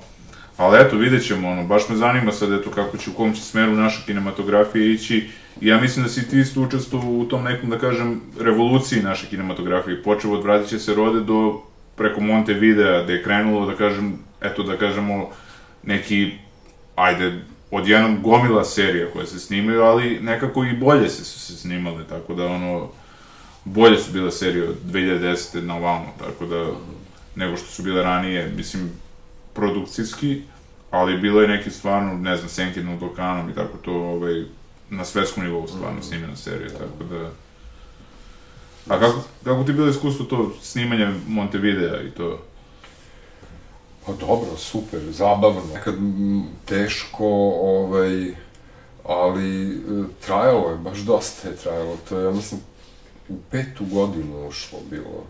[0.56, 3.42] ali eto, vidjet ćemo, ono, baš me zanima sad, eto, kako će, u kom će
[3.42, 5.28] smeru naša kinematografija ići,
[5.60, 9.26] I ja mislim da si ti isto učestvovao u tom nekom, da kažem, revoluciji naše
[9.26, 10.02] kinematografije.
[10.02, 11.62] Počeo od Vratit će se rode do
[11.96, 15.30] preko Monte Videa, gde je krenulo, da kažem, eto da kažemo,
[15.82, 16.32] neki,
[16.96, 22.04] ajde, odjednom gomila serija koje se snimaju, ali nekako i bolje se su se snimale,
[22.08, 22.88] tako da ono,
[23.64, 25.60] bolje su bile serije od 2010.
[25.60, 26.66] na ovamo, tako da,
[27.34, 28.90] nego što su bile ranije, mislim,
[29.54, 30.42] produkcijski,
[30.90, 34.44] ali bilo je neki stvarno, ne znam, Senke nad Balkanom i tako to, ovaj,
[34.90, 37.30] na svetskom nivou stvarno snimena serija, tako da...
[38.94, 42.42] A kako, kako ti bilo iskustvo to snimanje Montevidea i to?
[44.08, 45.60] Pa dobro, super, zabavno.
[45.74, 45.94] Nekad
[46.64, 47.26] teško,
[47.60, 48.34] ovaj,
[49.04, 49.76] ali e,
[50.26, 51.96] trajalo je, baš dosta je trajalo.
[52.08, 52.60] To je, ja mislim,
[53.28, 55.24] u petu godinu ušlo bilo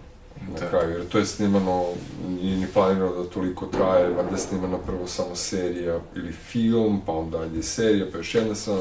[0.52, 0.68] na da.
[0.68, 1.84] kraju, jer to je snimano,
[2.28, 7.12] nije ni planirano da toliko traje, valjda je snimana prvo samo serija ili film, pa
[7.12, 8.76] onda dalje serija, pa još jedna sa,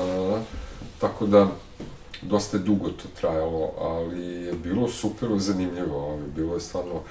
[0.99, 1.47] tako da,
[2.21, 7.01] dosta je dugo to trajalo, ali je bilo super zanimljivo, bilo je stvarno,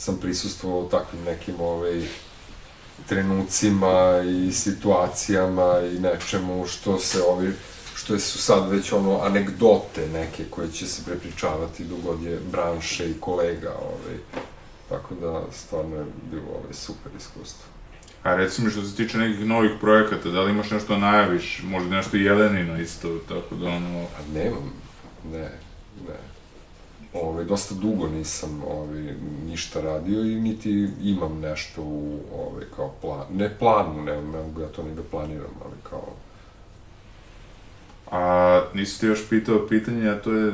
[0.00, 2.02] sam prisustvovao takvim nekim ovaj,
[3.08, 7.52] trenucima i situacijama i nečemu što se ovi
[7.94, 13.20] što su sad već ono anegdote neke koje će se prepričavati dogod je branše i
[13.20, 14.16] kolega ovaj.
[14.88, 17.64] tako da stvarno je bilo ovaj, super iskustvo
[18.22, 22.16] A recimo što se tiče nekih novih projekata, da li imaš nešto najaviš, možda nešto
[22.16, 24.06] Jelenino isto, tako da ono...
[24.16, 24.72] Pa nemam,
[25.32, 25.50] ne,
[26.08, 26.29] ne.
[27.14, 29.14] Ovaj, dosta dugo nisam ovaj,
[29.46, 34.60] ništa radio i niti imam nešto u ovaj, kao plan, ne planu, ne, ne mogu
[34.60, 36.08] ja to ni da planiram, ali kao...
[38.10, 40.52] A nisi ti još pitao pitanje, a to je,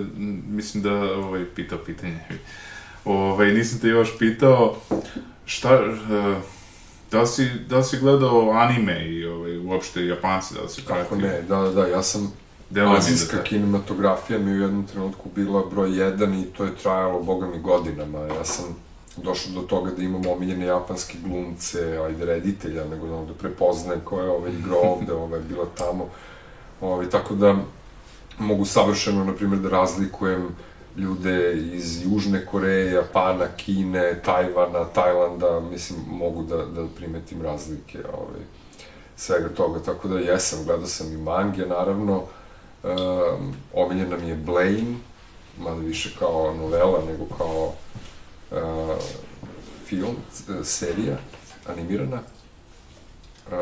[0.48, 2.20] mislim da, ovaj, pitao pitanje,
[3.04, 4.76] ovaj, nisam te još pitao,
[5.44, 6.42] šta, uh,
[7.10, 10.84] Da li si, da li si gledao anime i ovaj, uopšte Japanci, da li si
[10.84, 11.04] pratio?
[11.04, 12.32] Kako ne, da, da, ja sam
[12.74, 17.46] Azijska da kinematografija mi u jednom trenutku bila broj jedan i to je trajalo, boga
[17.46, 18.18] mi, godinama.
[18.18, 18.64] Ja sam
[19.16, 24.20] došao do toga da imam omiljene japanske glumce, ajde, reditelja, nego da, da prepoznajem ko
[24.20, 26.08] je ovaj igrao ovde, ovaj, bila tamo.
[26.80, 27.56] Ovaj, tako da
[28.38, 30.48] mogu savršeno, na primjer, da razlikujem
[30.96, 38.40] ljude iz Južne Koreje, Japana, Kine, Tajvana, Tajlanda, mislim, mogu da, da primetim razlike ovaj,
[39.16, 42.22] svega toga, tako da jesam, gledao sam i mange, naravno,
[42.86, 44.96] um, omiljena mi je Blaine,
[45.58, 47.72] mada više kao novela nego kao
[48.50, 48.96] uh,
[49.86, 50.16] film,
[50.64, 51.16] serija,
[51.66, 52.20] animirana.
[53.46, 53.52] Uh,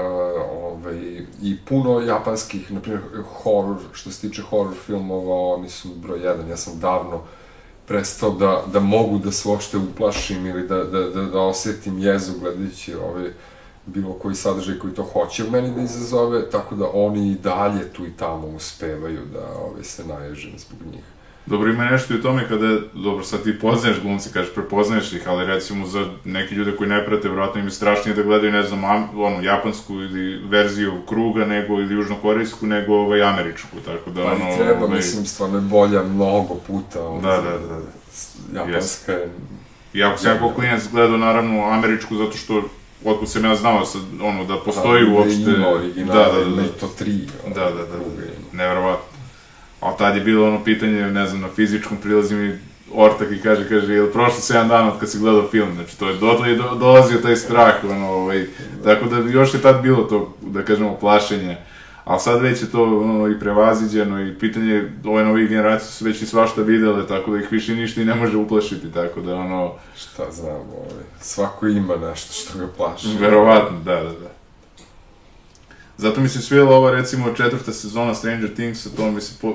[0.63, 3.03] ovaj, i puno japanskih, na primjer,
[3.43, 6.49] horror, što se tiče horror filmova, oni su broj jedan.
[6.49, 7.23] Ja sam davno
[7.87, 12.33] prestao da, da mogu da se uopšte uplašim ili da, da, da, da osetim jezu
[12.41, 13.31] gledajući ovaj,
[13.87, 17.93] bilo koji sadržaj koji to hoće u meni da izazove, tako da oni i dalje
[17.93, 21.05] tu i tamo uspevaju da ovaj, se naježem zbog njih.
[21.47, 25.29] Dobro, ima nešto i u tome kada, dobro, sad ti poznaješ glumce, kažeš, prepoznaješ ih,
[25.29, 28.63] ali recimo za neke ljude koji ne prate, vjerojatno im je strašnije da gledaju, ne
[28.63, 28.85] znam,
[29.17, 34.51] onu, japansku ili verziju kruga, nego, ili južnokorejsku, nego ovaj, američku, tako da, pa ono...
[34.51, 34.97] Pa treba, ovaj...
[34.97, 37.81] mislim, stvarno je bolja mnogo puta, ono, da, da, da,
[38.53, 38.61] da.
[38.61, 39.31] Japanska je...
[39.95, 42.63] Iako sam ja kao klinac gledao, naravno, američku, zato što
[43.05, 45.51] otkud sam ja znao sad, ono, da postoji da, uopšte...
[45.51, 47.19] Da, ima original, da, da, da, da, to tri.
[47.47, 49.15] Da, da, da, da, nevjerovatno.
[49.81, 52.59] A tad je bilo ono pitanje, ne znam, na fizičkom prilazima i
[52.95, 56.09] ortak i kaže, kaže, jel prošlo 7 dana od kad si gledao film, znači to
[56.09, 58.47] je dotle je do, dolazio taj strah, ono, ovaj,
[58.85, 61.57] tako da još je tad bilo to, da kažemo, plašenje,
[62.05, 66.23] ali sad već je to ono, i prevaziđeno i pitanje, ove nove generacije su već
[66.23, 69.73] i svašta videle, tako da ih više ništa i ne može uplašiti, tako da ono...
[69.97, 73.09] Šta znam, ovaj, svako ima nešto što ga plaši.
[73.21, 74.31] Verovatno, da, da, da.
[75.97, 79.55] Zato mi se svijela ova, recimo, četvrta sezona Stranger Things, to mi se po,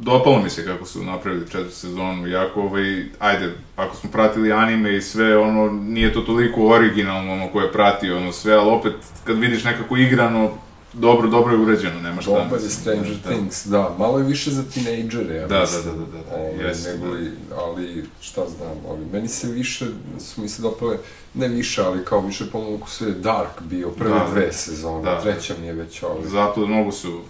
[0.00, 4.96] dopalo mi se kako su napravili četvrtu sezonu, jako ovaj, ajde, ako smo pratili anime
[4.96, 8.92] i sve, ono, nije to toliko originalno, ono, ko je pratio, ono, sve, ali opet,
[9.24, 10.50] kad vidiš nekako igrano,
[10.92, 12.30] dobro, dobro je uređeno, nema šta.
[12.30, 13.30] Dobar je Stranger da.
[13.30, 15.84] Things, da, malo je više za tinejdžere, ja da, mislim.
[15.84, 19.48] Da, da, da, da, da, ovaj, yes, nego li, ali, šta znam, ovi, meni se
[19.48, 19.86] više,
[20.20, 20.98] su mi se dopale,
[21.34, 25.20] ne više, ali kao više po su je Dark bio, prve Da, dve sezone, da.
[25.20, 26.28] treća mi je već ovaj.
[26.28, 27.20] Zato mnogo su,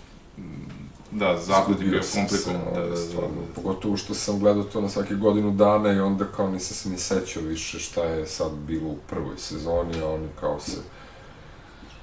[1.10, 3.28] da, zaplet je bio komplikovan, da, da, ovaj, da, stvarno.
[3.28, 3.54] da.
[3.54, 6.98] Pogotovo što sam gledao to na svake godinu dana i onda kao nisam se ni
[6.98, 10.76] sećao više šta je sad bilo u prvoj sezoni, a oni kao se...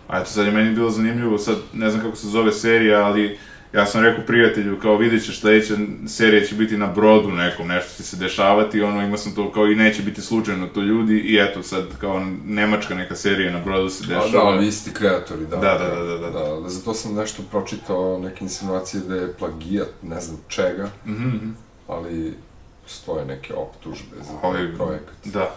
[0.09, 3.37] A eto, sad je meni bilo zanimljivo, sad ne znam kako se zove serija, ali
[3.73, 5.73] ja sam rekao prijatelju, kao vidjet ćeš sledeća
[6.07, 9.67] serija će biti na brodu nekom, nešto će se dešavati, ono, ima sam to kao
[9.67, 13.89] i neće biti slučajno to ljudi, i eto sad, kao nemačka neka serija na brodu
[13.89, 14.31] se A dešava.
[14.31, 15.55] da, ali isti kreatori, da.
[15.57, 16.29] Da, da, da, da, da.
[16.29, 21.27] da, da zato sam nešto pročitao, neke insinuacije da je plagijat, ne znam čega, Mhm,
[21.27, 21.49] mhm.
[21.87, 22.33] ali
[22.87, 25.15] stoje neke optužbe za taj projekat.
[25.25, 25.55] Da.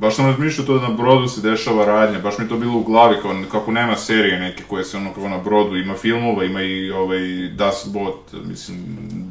[0.00, 2.82] Baš sam razmišljao to da na brodu se dešava radnja, baš mi to bilo u
[2.82, 6.62] glavi, kao, kako nema serije neke koje se ono kao na brodu, ima filmova, ima
[6.62, 8.78] i ovaj Das Boot, mislim,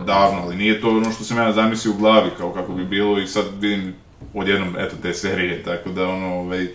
[0.06, 3.20] davno, ali nije to ono što sam ja zamislio u glavi, kao kako bi bilo
[3.20, 3.94] i sad vidim
[4.34, 6.68] odjednom, eto, te serije, tako da ono, ovaj,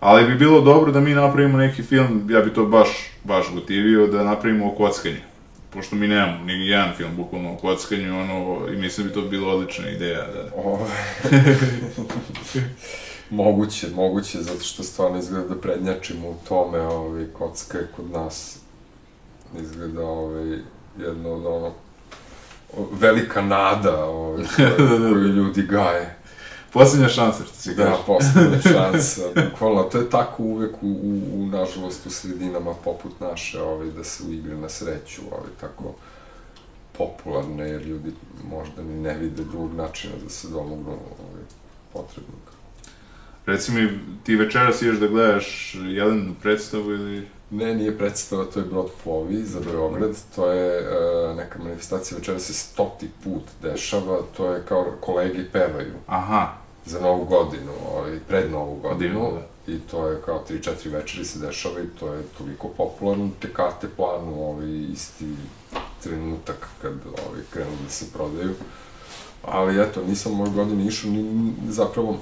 [0.00, 2.88] ali bi bilo dobro da mi napravimo neki film, ja bi to baš,
[3.24, 5.20] baš gotivio, da napravimo o kockanju.
[5.70, 9.28] Pošto mi nemamo ni jedan film bukvalno o kockanju, ono, i mislim da bi to
[9.30, 10.50] bilo odlična ideja, da.
[13.38, 13.52] Ove...
[13.52, 18.58] moguće, moguće, zato što stvarno izgleda da prednjačimo u tome, ovaj, kocka je kod nas
[19.60, 20.58] izgleda ovaj,
[20.98, 21.72] jedno od ono,
[22.92, 26.16] velika nada ovaj, koju, koju ljudi gaje.
[26.72, 28.02] Poslednja šansa, što si Da, kaže.
[28.06, 33.62] poslednja šansa, bukvalno, to je tako uvek u, u, u nažalost, u sredinama poput naše,
[33.62, 35.94] ovaj, da se u igre na sreću, ovaj, tako
[36.98, 38.12] popularne, jer ljudi
[38.50, 41.44] možda ni ne vide drugog načina da se domognu ovaj,
[41.92, 42.53] potrebnika.
[43.46, 47.28] Reci mi, ti večeras ideš da gledaš Jelenu predstavu ili...
[47.50, 52.38] Ne, nije predstava, to je Brod plovi za Beograd, to je e, neka manifestacija večera
[52.38, 55.92] se stoti put dešava, to je kao kolege pevaju.
[56.06, 56.52] Aha,
[56.86, 61.38] za novu godinu, ovaj, pred novu godinu, Godinu, i to je kao 3-4 večeri se
[61.38, 65.26] dešava i to je toliko popularno, te karte planu ovaj, isti
[66.02, 66.92] trenutak kad
[67.28, 68.54] ovaj, krenu da se prodaju.
[69.42, 72.18] Ali eto, nisam ove godine išao, ni, zapravo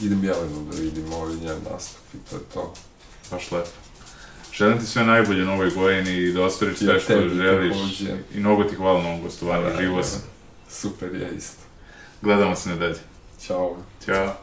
[0.00, 2.74] idem Jelenu da vidim ovaj njen nastup i to je to.
[3.30, 3.68] baš lepo.
[4.52, 7.72] Želim ti sve najbolje na ovoj godini i da ostvariš sve Ja što tebi želiš.
[7.74, 8.16] takođe.
[8.34, 10.02] I mnogo ti hvala na ovom gostovanju, Da, živo da.
[10.02, 10.20] sam.
[10.70, 11.62] Super je isto.
[12.22, 12.98] Gledamo se na dalje.
[13.46, 13.76] Ćao.
[14.06, 14.36] Ćao.